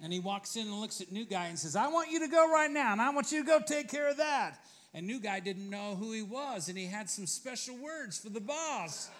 And 0.00 0.12
he 0.12 0.18
walks 0.18 0.56
in 0.56 0.66
and 0.66 0.80
looks 0.80 1.00
at 1.00 1.12
new 1.12 1.24
guy 1.24 1.46
and 1.46 1.58
says, 1.58 1.76
I 1.76 1.86
want 1.88 2.10
you 2.10 2.20
to 2.20 2.28
go 2.28 2.50
right 2.52 2.70
now, 2.70 2.92
and 2.92 3.00
I 3.00 3.10
want 3.10 3.30
you 3.30 3.40
to 3.40 3.46
go 3.46 3.60
take 3.64 3.88
care 3.88 4.10
of 4.10 4.16
that. 4.16 4.58
And 4.92 5.06
new 5.06 5.20
guy 5.20 5.40
didn't 5.40 5.70
know 5.70 5.96
who 5.96 6.12
he 6.12 6.22
was, 6.22 6.68
and 6.68 6.76
he 6.76 6.86
had 6.86 7.08
some 7.08 7.26
special 7.26 7.76
words 7.76 8.18
for 8.18 8.30
the 8.30 8.40
boss. 8.40 9.10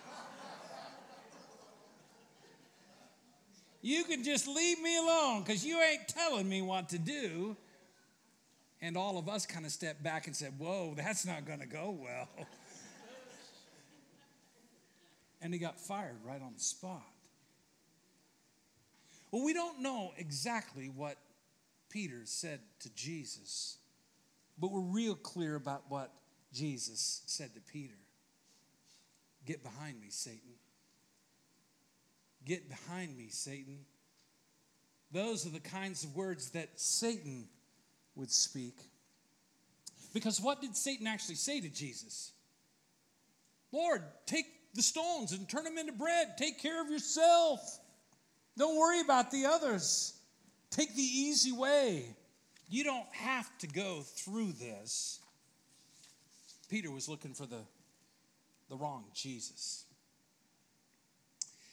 You 3.81 4.05
can 4.05 4.25
just 4.25 4.49
leave 4.49 4.81
me 4.81 4.97
alone 4.97 5.43
because 5.43 5.65
you 5.65 5.79
ain't 5.79 6.09
telling 6.09 6.49
me 6.49 6.63
what 6.63 6.89
to 6.89 6.99
do. 6.99 7.55
And 8.81 8.97
all 8.97 9.19
of 9.19 9.29
us 9.29 9.47
kind 9.47 9.65
of 9.65 9.73
stepped 9.73 10.03
back 10.03 10.27
and 10.27 10.37
said, 10.37 10.55
Whoa, 10.59 10.95
that's 10.97 11.25
not 11.25 11.47
going 11.47 11.61
to 11.61 11.67
go 11.67 11.97
well. 11.99 12.29
and 15.41 15.53
he 15.53 15.59
got 15.59 15.79
fired 15.81 16.17
right 16.25 16.41
on 16.43 16.53
the 16.55 16.63
spot. 16.63 17.03
Well, 19.31 19.45
we 19.45 19.53
don't 19.53 19.81
know 19.81 20.13
exactly 20.17 20.89
what 20.89 21.17
Peter 21.91 22.21
said 22.25 22.61
to 22.81 22.95
Jesus, 22.95 23.79
but 24.59 24.71
we're 24.71 24.81
real 24.81 25.15
clear 25.15 25.57
about 25.57 25.83
what 25.89 26.13
Jesus 26.53 27.23
said 27.27 27.55
to 27.55 27.61
Peter 27.61 27.95
Get 29.45 29.63
behind 29.63 30.01
me, 30.01 30.07
Satan. 30.09 30.55
Get 32.45 32.69
behind 32.69 33.17
me, 33.17 33.29
Satan. 33.29 33.81
Those 35.13 35.47
are 35.47 35.51
the 35.51 35.61
kinds 35.61 36.05
of 36.05 36.17
words 36.17 36.51
that 36.51 36.71
Satan 36.77 37.49
would 38.17 38.31
speak. 38.31 38.77
Because 40.13 40.41
what 40.41 40.61
did 40.61 40.77
Satan 40.77 41.07
actually 41.07 41.35
say 41.35 41.61
to 41.61 41.69
Jesus? 41.69 42.33
Lord, 43.73 44.03
take 44.27 44.47
the 44.75 44.83
stones 44.83 45.33
and 45.33 45.49
turn 45.49 45.65
them 45.65 45.79
into 45.79 45.93
bread. 45.93 46.37
Take 46.39 46.61
care 46.61 46.81
of 46.81 46.91
yourself. 46.91 47.61
Don't 48.57 48.79
worry 48.79 49.01
about 49.01 49.31
the 49.31 49.47
others. 49.47 50.15
Take 50.71 50.95
the 50.95 51.03
easy 51.03 51.53
way. 51.53 52.05
You 52.69 52.85
don't 52.85 53.07
have 53.13 53.47
to 53.59 53.67
go 53.67 54.03
through 54.03 54.53
this. 54.53 55.21
Peter 56.69 56.91
was 56.91 57.09
looking 57.09 57.35
for 57.35 57.47
the, 57.47 57.61
the 58.69 58.77
wrong 58.77 59.05
Jesus. 59.15 59.85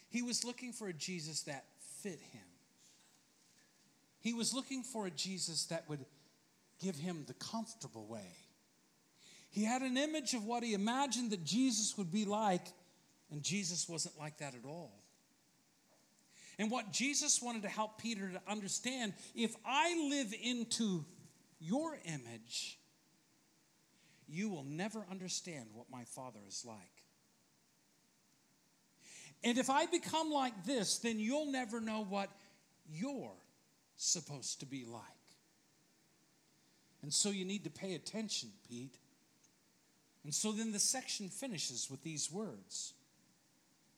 He 0.10 0.22
was 0.22 0.44
looking 0.44 0.74
for 0.74 0.88
a 0.88 0.94
Jesus 0.94 1.44
that 1.44 1.66
fit 2.02 2.20
him. 2.32 2.42
He 4.20 4.34
was 4.34 4.54
looking 4.54 4.84
for 4.84 5.08
a 5.08 5.12
Jesus 5.12 5.66
that 5.66 5.88
would 5.88 6.06
give 6.82 6.96
him 6.96 7.24
the 7.28 7.34
comfortable 7.34 8.06
way. 8.08 8.36
He 9.50 9.64
had 9.64 9.82
an 9.82 9.98
image 9.98 10.34
of 10.34 10.46
what 10.46 10.64
he 10.64 10.74
imagined 10.74 11.32
that 11.32 11.44
Jesus 11.44 11.98
would 11.98 12.12
be 12.12 12.26
like, 12.26 12.66
and 13.30 13.44
Jesus 13.44 13.88
wasn't 13.88 14.18
like 14.18 14.38
that 14.38 14.56
at 14.56 14.66
all. 14.66 14.94
And 16.58 16.70
what 16.70 16.92
Jesus 16.92 17.42
wanted 17.42 17.64
to 17.64 17.70
help 17.70 17.98
Peter 17.98 18.30
to 18.30 18.42
understand 18.48 19.14
if 19.36 19.56
I 19.66 19.96
live 20.10 20.34
into 20.42 21.06
your 21.60 21.98
image, 22.06 22.78
you 24.28 24.50
will 24.50 24.64
never 24.64 25.06
understand 25.10 25.68
what 25.74 25.88
my 25.92 26.04
Father 26.06 26.40
is 26.48 26.64
like. 26.66 26.78
And 29.44 29.58
if 29.58 29.70
I 29.70 29.86
become 29.88 30.30
like 30.32 30.66
this, 30.66 31.00
then 31.00 31.20
you'll 31.20 31.52
never 31.52 31.82
know 31.82 32.06
what 32.08 32.30
you're 32.88 33.38
supposed 33.98 34.60
to 34.60 34.66
be 34.66 34.86
like. 34.86 35.02
And 37.02 37.14
so 37.14 37.30
you 37.30 37.46
need 37.46 37.64
to 37.64 37.70
pay 37.70 37.96
attention, 37.96 38.50
Pete. 38.68 38.98
And 40.24 40.34
so 40.34 40.52
then 40.52 40.72
the 40.72 40.80
section 40.80 41.30
finishes 41.30 41.90
with 41.90 42.04
these 42.04 42.32
words 42.32 42.94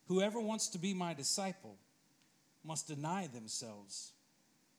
Whoever 0.07 0.39
wants 0.39 0.67
to 0.69 0.77
be 0.77 0.93
my 0.93 1.13
disciple 1.13 1.77
must 2.63 2.87
deny 2.87 3.27
themselves 3.27 4.11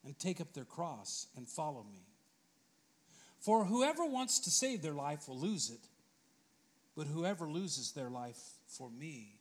and 0.04 0.18
take 0.18 0.40
up 0.40 0.52
their 0.52 0.64
cross 0.64 1.26
and 1.36 1.48
follow 1.48 1.84
me. 1.90 2.02
For 3.40 3.64
whoever 3.64 4.04
wants 4.04 4.38
to 4.40 4.50
save 4.50 4.82
their 4.82 4.94
life 4.94 5.28
will 5.28 5.38
lose 5.38 5.70
it, 5.70 5.88
but 6.96 7.06
whoever 7.06 7.48
loses 7.48 7.92
their 7.92 8.10
life 8.10 8.38
for 8.66 8.90
me 8.90 9.38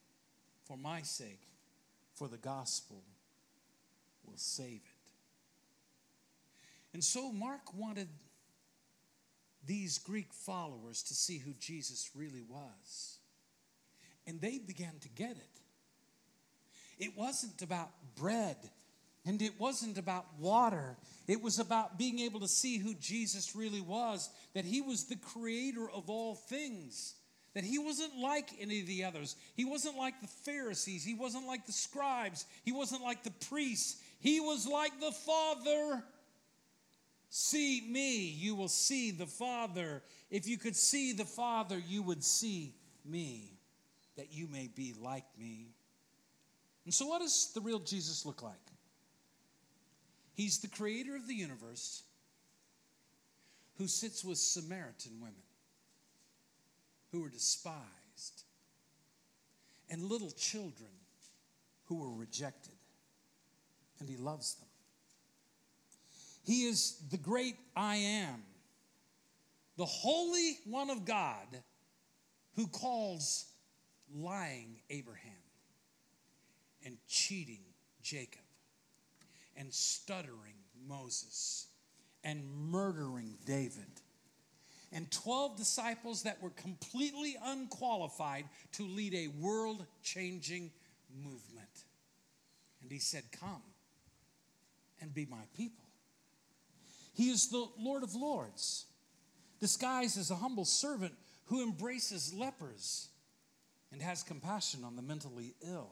for 0.65 0.77
my 0.77 1.01
sake, 1.01 1.41
for 2.13 2.27
the 2.27 2.37
gospel, 2.37 3.03
will 4.25 4.37
save 4.37 4.81
it. 4.81 5.03
And 6.93 7.03
so 7.03 7.31
Mark 7.31 7.73
wanted 7.73 8.07
these 9.65 9.97
Greek 9.97 10.33
followers 10.33 11.03
to 11.03 11.13
see 11.13 11.37
who 11.37 11.53
Jesus 11.59 12.09
really 12.15 12.43
was. 12.47 13.17
And 14.27 14.39
they 14.39 14.57
began 14.57 14.93
to 15.01 15.09
get 15.09 15.31
it. 15.31 15.59
It 16.99 17.17
wasn't 17.17 17.61
about 17.61 17.89
bread 18.15 18.57
and 19.25 19.41
it 19.41 19.59
wasn't 19.59 19.97
about 19.97 20.25
water. 20.39 20.97
It 21.27 21.41
was 21.41 21.59
about 21.59 21.97
being 21.97 22.19
able 22.19 22.41
to 22.41 22.47
see 22.47 22.77
who 22.77 22.93
Jesus 22.95 23.55
really 23.55 23.81
was, 23.81 24.29
that 24.53 24.65
he 24.65 24.81
was 24.81 25.05
the 25.05 25.15
creator 25.15 25.89
of 25.89 26.09
all 26.09 26.35
things 26.35 27.15
that 27.53 27.63
he 27.63 27.77
wasn't 27.77 28.17
like 28.17 28.49
any 28.59 28.81
of 28.81 28.87
the 28.87 29.03
others. 29.03 29.35
He 29.55 29.65
wasn't 29.65 29.95
like 29.95 30.19
the 30.21 30.27
Pharisees. 30.27 31.03
He 31.03 31.13
wasn't 31.13 31.45
like 31.45 31.65
the 31.65 31.71
scribes. 31.71 32.45
He 32.63 32.71
wasn't 32.71 33.03
like 33.03 33.23
the 33.23 33.31
priests. 33.47 34.01
He 34.19 34.39
was 34.39 34.67
like 34.67 34.99
the 34.99 35.11
Father. 35.11 36.03
See 37.35 37.81
me, 37.89 38.27
you 38.27 38.53
will 38.53 38.67
see 38.67 39.09
the 39.09 39.25
Father. 39.25 40.03
If 40.29 40.47
you 40.47 40.59
could 40.59 40.75
see 40.75 41.13
the 41.13 41.25
Father, 41.25 41.79
you 41.79 42.03
would 42.03 42.23
see 42.23 42.75
me, 43.03 43.57
that 44.17 44.31
you 44.31 44.47
may 44.47 44.67
be 44.67 44.93
like 45.01 45.25
me. 45.35 45.69
And 46.85 46.93
so, 46.93 47.07
what 47.07 47.21
does 47.21 47.51
the 47.55 47.61
real 47.61 47.79
Jesus 47.79 48.23
look 48.23 48.43
like? 48.43 48.53
He's 50.35 50.59
the 50.59 50.67
creator 50.67 51.15
of 51.15 51.27
the 51.27 51.33
universe 51.33 52.03
who 53.79 53.87
sits 53.87 54.23
with 54.23 54.37
Samaritan 54.37 55.13
women 55.19 55.33
who 57.11 57.23
were 57.23 57.29
despised, 57.29 58.43
and 59.89 60.03
little 60.03 60.29
children 60.29 60.91
who 61.85 61.95
were 61.95 62.13
rejected. 62.15 62.73
And 63.99 64.07
He 64.07 64.17
loves 64.17 64.53
them. 64.53 64.69
He 66.43 66.65
is 66.65 67.01
the 67.09 67.17
great 67.17 67.55
I 67.75 67.95
am, 67.95 68.43
the 69.77 69.85
Holy 69.85 70.57
One 70.65 70.89
of 70.89 71.05
God 71.05 71.47
who 72.55 72.67
calls 72.67 73.45
lying 74.13 74.75
Abraham 74.89 75.31
and 76.85 76.97
cheating 77.07 77.61
Jacob 78.01 78.41
and 79.55 79.73
stuttering 79.73 80.55
Moses 80.87 81.67
and 82.23 82.43
murdering 82.69 83.37
David 83.45 83.87
and 84.93 85.09
12 85.09 85.57
disciples 85.57 86.23
that 86.23 86.41
were 86.41 86.51
completely 86.51 87.35
unqualified 87.43 88.45
to 88.73 88.85
lead 88.85 89.15
a 89.15 89.27
world 89.41 89.85
changing 90.03 90.71
movement. 91.11 91.85
And 92.81 92.91
he 92.91 92.99
said, 92.99 93.23
Come 93.31 93.63
and 95.01 95.13
be 95.13 95.25
my 95.25 95.43
people. 95.57 95.82
He 97.13 97.29
is 97.29 97.49
the 97.49 97.67
Lord 97.77 98.03
of 98.03 98.15
Lords, 98.15 98.85
disguised 99.59 100.17
as 100.17 100.31
a 100.31 100.35
humble 100.35 100.65
servant 100.65 101.13
who 101.45 101.63
embraces 101.63 102.33
lepers 102.33 103.09
and 103.91 104.01
has 104.01 104.23
compassion 104.23 104.83
on 104.83 104.95
the 104.95 105.01
mentally 105.01 105.53
ill. 105.65 105.91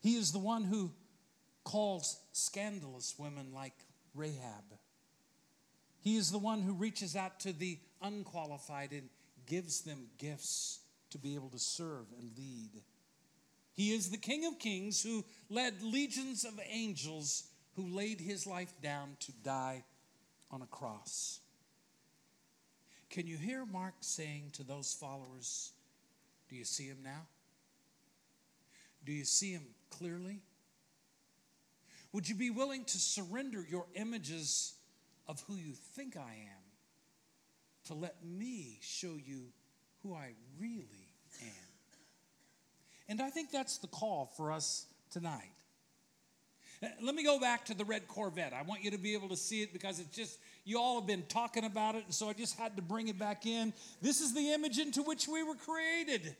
He 0.00 0.16
is 0.16 0.32
the 0.32 0.38
one 0.38 0.64
who 0.64 0.92
calls 1.64 2.18
scandalous 2.32 3.14
women 3.18 3.52
like 3.52 3.74
Rahab. 4.14 4.64
He 6.00 6.16
is 6.16 6.30
the 6.30 6.38
one 6.38 6.62
who 6.62 6.72
reaches 6.72 7.16
out 7.16 7.40
to 7.40 7.52
the 7.52 7.78
unqualified 8.00 8.92
and 8.92 9.08
gives 9.46 9.80
them 9.80 10.06
gifts 10.18 10.80
to 11.10 11.18
be 11.18 11.34
able 11.34 11.50
to 11.50 11.58
serve 11.58 12.06
and 12.18 12.30
lead. 12.36 12.82
He 13.74 13.92
is 13.92 14.10
the 14.10 14.16
King 14.16 14.44
of 14.44 14.58
Kings 14.58 15.02
who 15.02 15.24
led 15.48 15.82
legions 15.82 16.44
of 16.44 16.60
angels 16.70 17.44
who 17.78 17.96
laid 17.96 18.20
his 18.20 18.44
life 18.44 18.74
down 18.82 19.16
to 19.20 19.30
die 19.44 19.84
on 20.50 20.62
a 20.62 20.66
cross. 20.66 21.38
Can 23.08 23.28
you 23.28 23.36
hear 23.36 23.64
Mark 23.64 23.94
saying 24.00 24.50
to 24.54 24.64
those 24.64 24.92
followers, 24.92 25.70
Do 26.50 26.56
you 26.56 26.64
see 26.64 26.86
him 26.86 26.98
now? 27.04 27.26
Do 29.04 29.12
you 29.12 29.24
see 29.24 29.52
him 29.52 29.62
clearly? 29.90 30.40
Would 32.12 32.28
you 32.28 32.34
be 32.34 32.50
willing 32.50 32.84
to 32.86 32.98
surrender 32.98 33.64
your 33.70 33.86
images 33.94 34.74
of 35.28 35.40
who 35.46 35.54
you 35.54 35.72
think 35.94 36.16
I 36.16 36.20
am 36.32 36.64
to 37.84 37.94
let 37.94 38.16
me 38.24 38.78
show 38.80 39.16
you 39.24 39.44
who 40.02 40.14
I 40.14 40.32
really 40.58 41.14
am? 41.42 41.48
And 43.08 43.22
I 43.22 43.30
think 43.30 43.52
that's 43.52 43.78
the 43.78 43.86
call 43.86 44.32
for 44.36 44.50
us 44.50 44.86
tonight. 45.10 45.57
Uh, 46.82 46.86
let 47.02 47.14
me 47.14 47.24
go 47.24 47.40
back 47.40 47.64
to 47.66 47.74
the 47.74 47.84
red 47.84 48.06
Corvette. 48.06 48.52
I 48.52 48.62
want 48.62 48.84
you 48.84 48.90
to 48.92 48.98
be 48.98 49.14
able 49.14 49.28
to 49.30 49.36
see 49.36 49.62
it 49.62 49.72
because 49.72 49.98
it's 49.98 50.14
just, 50.14 50.38
you 50.64 50.78
all 50.78 51.00
have 51.00 51.06
been 51.06 51.24
talking 51.28 51.64
about 51.64 51.94
it, 51.94 52.04
and 52.04 52.14
so 52.14 52.28
I 52.28 52.32
just 52.32 52.58
had 52.58 52.76
to 52.76 52.82
bring 52.82 53.08
it 53.08 53.18
back 53.18 53.46
in. 53.46 53.72
This 54.00 54.20
is 54.20 54.34
the 54.34 54.52
image 54.52 54.78
into 54.78 55.02
which 55.02 55.26
we 55.26 55.42
were 55.42 55.56
created. 55.56 56.36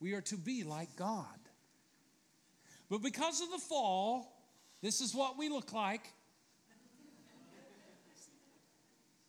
We 0.00 0.12
are 0.12 0.20
to 0.22 0.36
be 0.36 0.64
like 0.64 0.94
God. 0.96 1.26
But 2.90 3.02
because 3.02 3.40
of 3.40 3.50
the 3.50 3.58
fall, 3.58 4.30
this 4.82 5.00
is 5.00 5.14
what 5.14 5.38
we 5.38 5.48
look 5.48 5.72
like. 5.72 6.06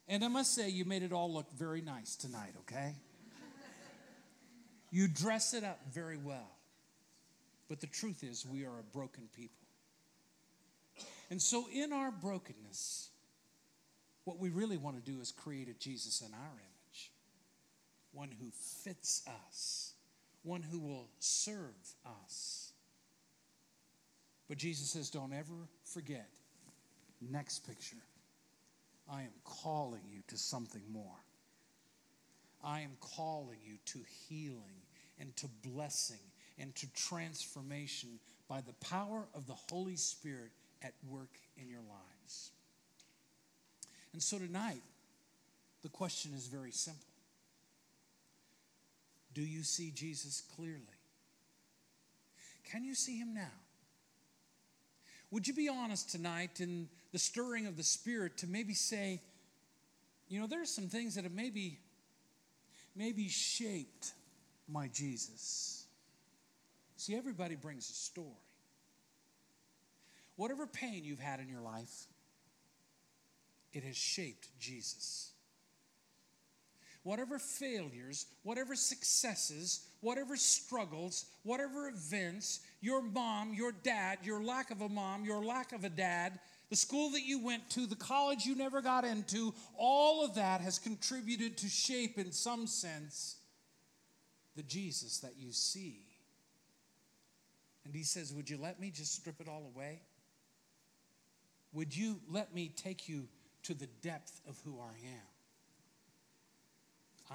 And 0.08 0.24
I 0.24 0.28
must 0.28 0.54
say, 0.54 0.69
you 0.69 0.86
made 0.86 1.02
it 1.02 1.12
all 1.12 1.34
look 1.34 1.52
very 1.54 1.82
nice 1.82 2.15
tonight, 2.15 2.54
okay? 2.60 2.93
You 4.91 5.08
dress 5.08 5.56
it 5.56 5.63
up 5.63 5.80
very 5.91 6.17
well. 6.17 6.55
But 7.67 7.82
the 7.82 7.88
truth 7.88 8.23
is, 8.23 8.45
we 8.45 8.63
are 8.65 8.80
a 8.80 8.84
broken 8.84 9.28
people. 9.36 9.67
And 11.30 11.41
so, 11.41 11.65
in 11.73 11.91
our 11.91 12.12
brokenness, 12.12 13.10
what 14.25 14.39
we 14.39 14.49
really 14.49 14.78
want 14.78 15.04
to 15.04 15.12
do 15.12 15.19
is 15.21 15.32
create 15.32 15.69
a 15.69 15.73
Jesus 15.73 16.21
in 16.21 16.34
our 16.34 16.54
image, 16.54 17.12
one 18.12 18.30
who 18.39 18.51
fits 18.84 19.23
us, 19.47 19.93
one 20.43 20.62
who 20.62 20.80
will 20.80 21.10
serve 21.19 21.95
us. 22.06 22.73
But 24.47 24.58
Jesus 24.58 24.89
says, 24.89 25.10
don't 25.10 25.34
ever 25.34 25.67
forget. 25.84 26.30
Next 27.19 27.67
picture. 27.67 27.97
I 29.12 29.21
am 29.21 29.34
calling 29.43 30.01
you 30.12 30.21
to 30.28 30.38
something 30.38 30.82
more. 30.91 31.23
I 32.63 32.82
am 32.82 32.97
calling 32.99 33.60
you 33.63 33.78
to 33.86 33.99
healing 34.28 34.82
and 35.19 35.36
to 35.38 35.47
blessing 35.63 36.19
and 36.60 36.74
to 36.76 36.88
transformation 36.94 38.20
by 38.48 38.62
the 38.62 38.74
power 38.86 39.28
of 39.34 39.48
the 39.48 39.56
Holy 39.70 39.96
Spirit 39.96 40.52
at 40.82 40.94
work 41.10 41.39
in 41.58 41.70
your 41.70 41.82
lives. 41.82 42.52
And 44.13 44.22
so 44.22 44.38
tonight, 44.38 44.82
the 45.82 45.89
question 45.89 46.32
is 46.34 46.48
very 46.48 46.72
simple 46.72 47.08
Do 49.34 49.41
you 49.41 49.63
see 49.63 49.91
Jesus 49.91 50.41
clearly? 50.56 50.82
Can 52.72 52.84
you 52.84 52.96
see 52.96 53.18
him 53.18 53.34
now? 53.34 53.52
Would 55.32 55.48
you 55.48 55.54
be 55.54 55.68
honest 55.68 56.10
tonight 56.10 56.62
in 56.62 56.88
the 57.12 57.20
stirring 57.20 57.68
of 57.68 57.78
the 57.78 57.84
Spirit 57.84 58.38
to 58.38 58.48
maybe 58.48 58.74
say, 58.74 59.22
you 60.28 60.39
know, 60.39 60.48
there's 60.48 60.70
some 60.70 60.88
things 60.88 61.15
that 61.15 61.24
have 61.24 61.34
maybe, 61.34 61.80
maybe 62.96 63.28
shaped 63.28 64.13
my 64.68 64.88
Jesus. 64.88 65.75
See, 66.98 67.16
everybody 67.16 67.56
brings 67.56 67.90
a 67.90 67.94
story. 67.94 68.30
Whatever 70.36 70.68
pain 70.68 71.04
you've 71.04 71.20
had 71.20 71.40
in 71.40 71.48
your 71.48 71.62
life, 71.62 72.08
it 73.74 73.84
has 73.84 73.96
shaped 73.96 74.48
Jesus. 74.60 75.32
Whatever 77.04 77.38
failures, 77.38 78.26
whatever 78.44 78.76
successes, 78.76 79.86
whatever 80.02 80.36
struggles, 80.36 81.26
whatever 81.44 81.88
events, 81.88 82.62
your 82.82 83.02
mom, 83.02 83.54
your 83.54 83.72
dad, 83.72 84.18
your 84.24 84.44
lack 84.44 84.72
of 84.72 84.82
a 84.82 84.90
mom, 84.90 85.24
your 85.24 85.46
lack 85.46 85.72
of 85.72 85.84
a 85.84 85.90
dad, 85.90 86.40
the 86.70 86.76
school 86.76 87.12
that 87.12 87.24
you 87.24 87.44
went 87.44 87.70
to, 87.72 87.86
the 87.86 87.96
college 87.96 88.46
you 88.46 88.56
never 88.56 88.82
got 88.82 89.06
into, 89.06 89.54
all 89.78 90.26
of 90.26 90.36
that 90.36 90.62
has 90.62 90.80
contributed 90.80 91.58
to 91.58 91.70
shape, 91.70 92.18
in 92.18 92.32
some 92.32 92.66
sense, 92.66 93.36
the 94.56 94.64
Jesus 94.64 95.20
that 95.20 95.34
you 95.38 95.52
see. 95.52 96.05
And 97.86 97.95
he 97.95 98.04
says, 98.04 98.34
Would 98.34 98.50
you 98.50 98.58
let 98.58 98.80
me 98.80 98.91
just 98.91 99.15
strip 99.15 99.39
it 99.39 99.48
all 99.48 99.71
away? 99.74 100.02
Would 101.74 101.95
you 101.95 102.19
let 102.30 102.54
me 102.54 102.71
take 102.76 103.08
you 103.08 103.28
to 103.63 103.74
the 103.74 103.88
depth 104.02 104.41
of 104.48 104.58
who 104.65 104.80
I 104.80 104.93
am? 105.08 105.28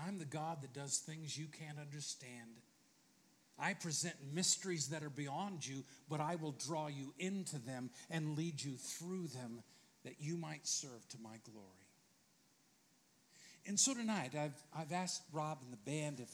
I'm 0.07 0.19
the 0.19 0.25
God 0.25 0.63
that 0.63 0.73
does 0.73 0.99
things 0.99 1.37
you 1.37 1.47
can't 1.47 1.79
understand. 1.79 2.61
I 3.59 3.75
present 3.75 4.15
mysteries 4.33 4.89
that 4.89 5.03
are 5.03 5.11
beyond 5.11 5.67
you, 5.67 5.85
but 6.09 6.21
I 6.21 6.37
will 6.37 6.53
draw 6.53 6.87
you 6.87 7.13
into 7.19 7.59
them 7.59 7.91
and 8.09 8.37
lead 8.37 8.63
you 8.63 8.77
through 8.77 9.27
them 9.29 9.63
that 10.05 10.15
you 10.19 10.37
might 10.37 10.67
serve 10.67 11.07
to 11.11 11.19
my 11.23 11.37
glory. 11.45 11.67
And 13.67 13.79
so 13.79 13.93
tonight, 13.93 14.33
I've, 14.35 14.55
I've 14.75 14.93
asked 14.93 15.23
Rob 15.33 15.59
and 15.63 15.73
the 15.73 15.91
band 15.91 16.21
if, 16.21 16.31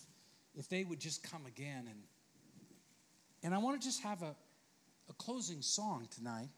if 0.54 0.68
they 0.68 0.84
would 0.84 1.00
just 1.00 1.28
come 1.28 1.44
again. 1.46 1.88
And, 1.90 1.98
and 3.46 3.54
I 3.54 3.58
want 3.58 3.80
to 3.80 3.86
just 3.86 4.02
have 4.02 4.22
a, 4.22 4.34
a 5.08 5.12
closing 5.18 5.62
song 5.62 6.08
tonight. 6.12 6.48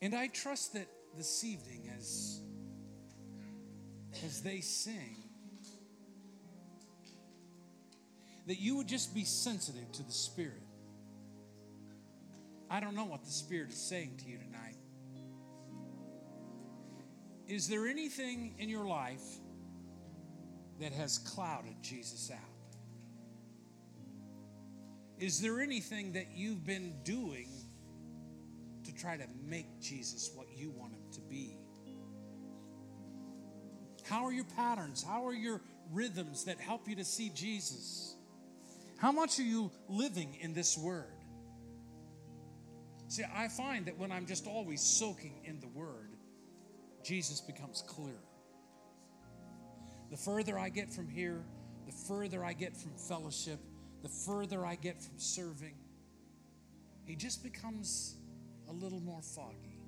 And 0.00 0.14
I 0.14 0.28
trust 0.28 0.72
that 0.72 0.88
this 1.18 1.44
evening, 1.44 1.92
as, 1.98 2.40
as 4.24 4.40
they 4.40 4.62
sing, 4.62 5.16
that 8.46 8.58
you 8.58 8.78
would 8.78 8.88
just 8.88 9.14
be 9.14 9.24
sensitive 9.24 9.92
to 9.92 10.02
the 10.02 10.12
Spirit. 10.12 10.62
I 12.70 12.80
don't 12.80 12.94
know 12.94 13.04
what 13.04 13.22
the 13.22 13.30
Spirit 13.30 13.68
is 13.68 13.76
saying 13.76 14.14
to 14.24 14.30
you 14.30 14.38
tonight. 14.38 14.76
Is 17.48 17.68
there 17.68 17.86
anything 17.86 18.54
in 18.58 18.70
your 18.70 18.86
life 18.86 19.40
that 20.80 20.92
has 20.92 21.18
clouded 21.18 21.74
Jesus 21.82 22.30
out? 22.32 22.49
Is 25.20 25.38
there 25.38 25.60
anything 25.60 26.12
that 26.14 26.28
you've 26.34 26.64
been 26.64 26.94
doing 27.04 27.50
to 28.84 28.94
try 28.94 29.18
to 29.18 29.26
make 29.44 29.78
Jesus 29.78 30.30
what 30.34 30.46
you 30.56 30.70
want 30.70 30.94
him 30.94 31.02
to 31.12 31.20
be? 31.20 31.58
How 34.08 34.24
are 34.24 34.32
your 34.32 34.46
patterns? 34.56 35.04
How 35.06 35.26
are 35.26 35.34
your 35.34 35.60
rhythms 35.92 36.44
that 36.46 36.58
help 36.58 36.88
you 36.88 36.96
to 36.96 37.04
see 37.04 37.30
Jesus? 37.34 38.16
How 38.96 39.12
much 39.12 39.38
are 39.38 39.44
you 39.44 39.70
living 39.88 40.38
in 40.40 40.54
this 40.54 40.78
word? 40.78 41.12
See, 43.08 43.24
I 43.36 43.48
find 43.48 43.84
that 43.86 43.98
when 43.98 44.10
I'm 44.10 44.24
just 44.24 44.46
always 44.46 44.80
soaking 44.80 45.42
in 45.44 45.60
the 45.60 45.68
word, 45.68 46.16
Jesus 47.04 47.42
becomes 47.42 47.82
clearer. 47.86 48.24
The 50.10 50.16
further 50.16 50.58
I 50.58 50.70
get 50.70 50.90
from 50.90 51.08
here, 51.08 51.44
the 51.86 51.92
further 51.92 52.42
I 52.42 52.54
get 52.54 52.74
from 52.74 52.92
fellowship, 52.96 53.60
the 54.02 54.08
further 54.08 54.64
I 54.64 54.76
get 54.76 55.00
from 55.00 55.18
serving, 55.18 55.74
he 57.04 57.16
just 57.16 57.42
becomes 57.42 58.16
a 58.68 58.72
little 58.72 59.00
more 59.00 59.20
foggy. 59.22 59.78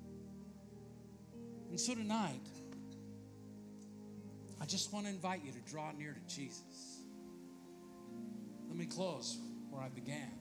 And 1.69 1.79
so 1.79 1.95
tonight, 1.95 2.47
I 4.61 4.65
just 4.65 4.93
want 4.93 5.05
to 5.05 5.11
invite 5.11 5.41
you 5.43 5.51
to 5.51 5.59
draw 5.71 5.91
near 5.91 6.13
to 6.13 6.35
Jesus. 6.35 7.01
Let 8.67 8.77
me 8.77 8.85
close 8.85 9.37
where 9.69 9.81
I 9.81 9.89
began. 9.89 10.31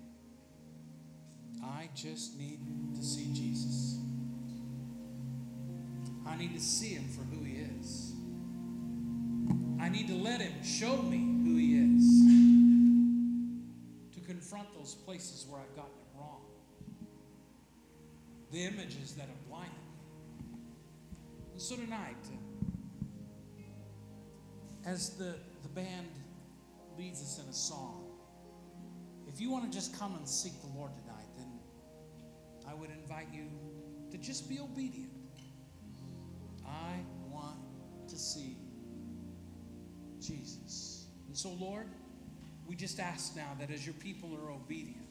I 1.64 1.88
just 1.94 2.38
need 2.38 2.60
to 2.96 3.02
see 3.02 3.32
Jesus. 3.32 3.98
I 6.26 6.36
need 6.36 6.54
to 6.54 6.60
see 6.60 6.94
him 6.94 7.08
for 7.08 7.22
who 7.22 7.44
he 7.44 7.56
is. 7.80 8.12
I 9.80 9.88
need 9.88 10.08
to 10.08 10.14
let 10.14 10.40
him 10.40 10.52
show 10.64 10.96
me 11.02 11.18
who 11.44 11.56
he 11.56 11.74
is. 11.76 12.21
Confront 14.62 14.78
those 14.78 14.94
places 14.94 15.46
where 15.48 15.60
I've 15.60 15.76
gotten 15.76 15.92
it 15.92 16.18
wrong, 16.18 16.40
the 18.50 18.64
images 18.64 19.14
that 19.14 19.26
have 19.26 19.48
blinded 19.48 19.72
me. 19.72 20.56
And 21.52 21.60
so 21.60 21.76
tonight, 21.76 22.16
uh, 24.86 24.88
as 24.88 25.10
the, 25.10 25.36
the 25.62 25.68
band 25.68 26.08
leads 26.98 27.20
us 27.22 27.40
in 27.42 27.48
a 27.48 27.52
song, 27.52 28.04
if 29.26 29.40
you 29.40 29.50
want 29.50 29.70
to 29.70 29.76
just 29.76 29.98
come 29.98 30.14
and 30.16 30.28
seek 30.28 30.52
the 30.60 30.78
Lord 30.78 30.90
tonight, 31.02 31.28
then 31.36 31.48
I 32.68 32.74
would 32.74 32.90
invite 32.90 33.28
you 33.32 33.46
to 34.10 34.18
just 34.18 34.48
be 34.48 34.60
obedient. 34.60 35.10
I 36.66 37.00
want 37.30 37.58
to 38.08 38.16
see 38.16 38.56
Jesus. 40.20 41.06
And 41.28 41.36
so, 41.36 41.50
Lord, 41.50 41.86
we 42.66 42.76
just 42.76 43.00
ask 43.00 43.36
now 43.36 43.56
that 43.58 43.70
as 43.70 43.84
your 43.84 43.94
people 43.94 44.30
are 44.42 44.50
obedient, 44.50 45.06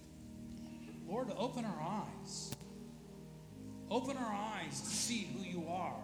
Lord, 1.08 1.30
open 1.38 1.66
our 1.66 1.82
eyes. 1.82 2.52
Open 3.89 4.16
our 4.16 4.34
eyes 4.34 4.80
to 4.80 4.89
see 4.89 5.28
who 5.36 5.43
you 5.43 5.68
are, 5.68 5.99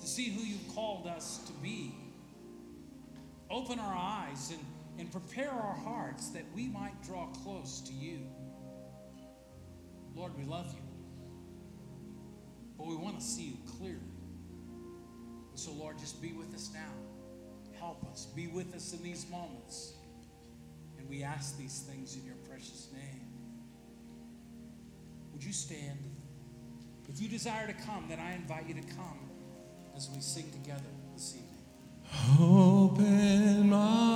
to 0.00 0.06
see 0.06 0.30
who 0.30 0.42
you've 0.42 0.74
called 0.74 1.06
us 1.06 1.38
to 1.46 1.52
be. 1.62 1.94
Open 3.48 3.78
our 3.78 3.94
eyes 3.94 4.50
and, 4.50 4.58
and 4.98 5.12
prepare 5.12 5.50
our 5.50 5.76
hearts 5.84 6.30
that 6.30 6.42
we 6.56 6.66
might 6.66 7.00
draw 7.04 7.26
close 7.44 7.80
to 7.82 7.92
you. 7.92 8.26
Lord, 10.16 10.36
we 10.36 10.44
love 10.44 10.74
you, 10.74 10.82
but 12.76 12.88
we 12.88 12.96
want 12.96 13.20
to 13.20 13.24
see 13.24 13.44
you 13.44 13.56
clearly. 13.78 14.00
So, 15.54 15.70
Lord, 15.70 15.98
just 15.98 16.20
be 16.20 16.32
with 16.32 16.52
us 16.52 16.70
now. 16.74 16.92
Help 17.78 18.04
us. 18.10 18.26
Be 18.34 18.48
with 18.48 18.74
us 18.74 18.92
in 18.92 19.02
these 19.04 19.26
moments. 19.30 19.92
And 21.02 21.10
we 21.10 21.24
ask 21.24 21.58
these 21.58 21.80
things 21.80 22.16
in 22.16 22.24
your 22.24 22.36
precious 22.48 22.88
name. 22.92 23.26
Would 25.32 25.42
you 25.42 25.52
stand? 25.52 25.98
If 27.08 27.20
you 27.20 27.28
desire 27.28 27.66
to 27.66 27.72
come, 27.72 28.06
then 28.08 28.20
I 28.20 28.34
invite 28.36 28.68
you 28.68 28.74
to 28.74 28.82
come 28.94 29.28
as 29.96 30.08
we 30.14 30.20
sing 30.20 30.48
together 30.52 30.80
this 31.12 31.34
evening. 31.34 31.48
Open 32.40 33.72
our 33.72 34.11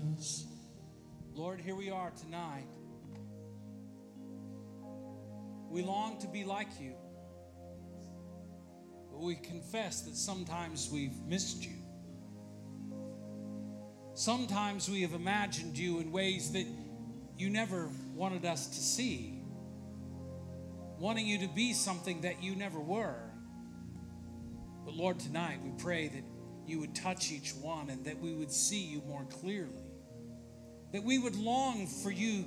Jesus. 0.00 0.46
Lord, 1.34 1.60
here 1.60 1.74
we 1.74 1.90
are 1.90 2.10
tonight. 2.10 2.66
We 5.68 5.82
long 5.82 6.18
to 6.20 6.26
be 6.28 6.44
like 6.44 6.80
you, 6.80 6.94
but 9.10 9.20
we 9.20 9.36
confess 9.36 10.02
that 10.02 10.16
sometimes 10.16 10.90
we've 10.90 11.20
missed 11.26 11.64
you. 11.64 11.76
Sometimes 14.14 14.88
we 14.88 15.02
have 15.02 15.12
imagined 15.12 15.78
you 15.78 16.00
in 16.00 16.10
ways 16.10 16.52
that 16.52 16.66
you 17.36 17.50
never 17.50 17.88
wanted 18.14 18.44
us 18.44 18.66
to 18.66 18.80
see, 18.80 19.42
wanting 20.98 21.26
you 21.26 21.38
to 21.38 21.48
be 21.48 21.72
something 21.72 22.22
that 22.22 22.42
you 22.42 22.56
never 22.56 22.80
were. 22.80 23.29
But 24.84 24.94
Lord, 24.94 25.18
tonight 25.20 25.58
we 25.62 25.70
pray 25.82 26.08
that 26.08 26.24
you 26.66 26.80
would 26.80 26.94
touch 26.94 27.30
each 27.30 27.54
one 27.54 27.90
and 27.90 28.04
that 28.04 28.18
we 28.18 28.32
would 28.34 28.50
see 28.50 28.82
you 28.82 29.02
more 29.06 29.24
clearly 29.24 29.90
that 30.92 31.04
we 31.04 31.18
would 31.18 31.36
long 31.36 31.86
for 31.86 32.10
you 32.10 32.44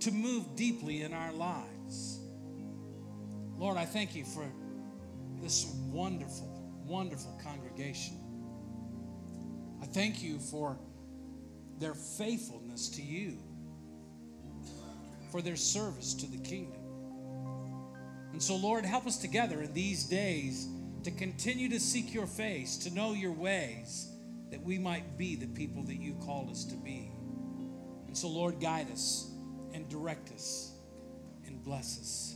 to 0.00 0.10
move 0.10 0.56
deeply 0.56 1.02
in 1.02 1.12
our 1.12 1.32
lives. 1.32 2.20
Lord, 3.58 3.76
I 3.76 3.84
thank 3.84 4.14
you 4.14 4.24
for 4.24 4.44
this 5.42 5.66
wonderful, 5.90 6.48
wonderful 6.86 7.38
congregation. 7.44 8.16
I 9.82 9.86
thank 9.86 10.22
you 10.22 10.38
for 10.38 10.78
their 11.78 11.94
faithfulness 11.94 12.88
to 12.90 13.02
you, 13.02 13.38
for 15.30 15.42
their 15.42 15.56
service 15.56 16.14
to 16.14 16.26
the 16.26 16.38
kingdom. 16.38 16.80
And 18.32 18.42
so, 18.42 18.56
Lord, 18.56 18.86
help 18.86 19.06
us 19.06 19.18
together 19.18 19.60
in 19.60 19.74
these 19.74 20.04
days 20.04 20.66
to 21.04 21.10
continue 21.10 21.68
to 21.70 21.80
seek 21.80 22.12
your 22.12 22.26
face, 22.26 22.76
to 22.78 22.90
know 22.94 23.12
your 23.12 23.32
ways, 23.32 24.10
that 24.50 24.62
we 24.62 24.78
might 24.78 25.16
be 25.16 25.36
the 25.36 25.46
people 25.46 25.82
that 25.84 25.96
you 25.96 26.14
called 26.24 26.50
us 26.50 26.64
to 26.64 26.76
be. 26.76 27.10
And 28.06 28.16
so, 28.16 28.28
Lord, 28.28 28.60
guide 28.60 28.90
us 28.90 29.30
and 29.72 29.88
direct 29.88 30.32
us 30.32 30.72
and 31.46 31.62
bless 31.62 31.98
us. 32.00 32.34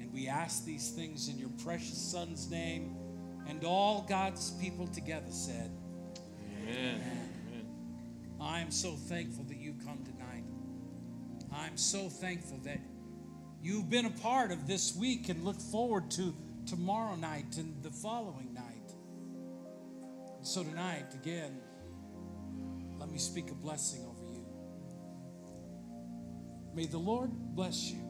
And 0.00 0.12
we 0.12 0.28
ask 0.28 0.64
these 0.64 0.90
things 0.90 1.28
in 1.28 1.38
your 1.38 1.50
precious 1.62 1.98
Son's 1.98 2.50
name. 2.50 2.96
And 3.48 3.64
all 3.64 4.04
God's 4.08 4.50
people 4.52 4.88
together 4.88 5.30
said, 5.30 5.70
Amen. 6.68 7.26
I 8.40 8.60
am 8.60 8.70
so 8.70 8.92
thankful 8.92 9.44
that 9.44 9.56
you 9.56 9.74
come 9.84 10.04
tonight. 10.04 10.44
I'm 11.52 11.76
so 11.76 12.08
thankful 12.08 12.58
that 12.64 12.80
you've 13.62 13.88
been 13.88 14.06
a 14.06 14.10
part 14.10 14.50
of 14.50 14.66
this 14.66 14.94
week 14.94 15.28
and 15.28 15.44
look 15.44 15.60
forward 15.60 16.10
to 16.12 16.34
tomorrow 16.66 17.14
night 17.14 17.56
and 17.58 17.82
the 17.82 17.90
following 17.90 18.52
night. 18.52 18.92
So, 20.42 20.62
tonight, 20.62 21.14
again, 21.14 21.60
let 22.98 23.10
me 23.10 23.18
speak 23.18 23.50
a 23.50 23.54
blessing 23.54 24.04
over 24.04 24.24
you. 24.32 24.44
May 26.74 26.86
the 26.86 26.98
Lord 26.98 27.30
bless 27.54 27.90
you 27.90 28.02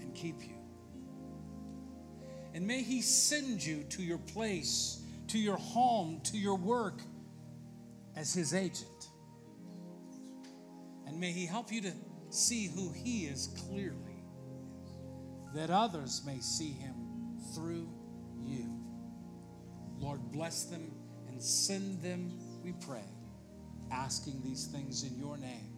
and 0.00 0.14
keep 0.14 0.42
you. 0.42 0.54
And 2.54 2.66
may 2.66 2.82
He 2.82 3.02
send 3.02 3.64
you 3.64 3.82
to 3.90 4.02
your 4.02 4.18
place, 4.18 5.02
to 5.28 5.38
your 5.38 5.56
home, 5.56 6.20
to 6.24 6.38
your 6.38 6.56
work 6.56 7.00
as 8.14 8.32
His 8.32 8.54
agent. 8.54 9.08
And 11.06 11.18
may 11.18 11.32
He 11.32 11.46
help 11.46 11.72
you 11.72 11.80
to 11.82 11.92
see 12.30 12.68
who 12.68 12.92
He 12.92 13.24
is 13.26 13.48
clearly, 13.68 14.13
that 15.54 15.70
others 15.70 16.22
may 16.26 16.40
see 16.40 16.72
Him 16.72 16.94
through 17.54 17.88
you. 18.42 18.68
Lord, 19.98 20.20
bless 20.32 20.64
them 20.64 20.90
and 21.28 21.40
send 21.40 22.02
them, 22.02 22.38
we 22.62 22.72
pray, 22.72 23.04
asking 23.90 24.42
these 24.42 24.66
things 24.66 25.02
in 25.04 25.18
your 25.18 25.36
name. 25.36 25.72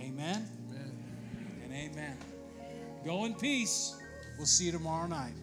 Amen. 0.00 0.48
Amen. 0.68 1.04
And 1.64 1.72
amen. 1.72 2.16
Go 3.04 3.24
in 3.24 3.34
peace. 3.34 3.96
We'll 4.36 4.46
see 4.46 4.66
you 4.66 4.72
tomorrow 4.72 5.06
night. 5.06 5.34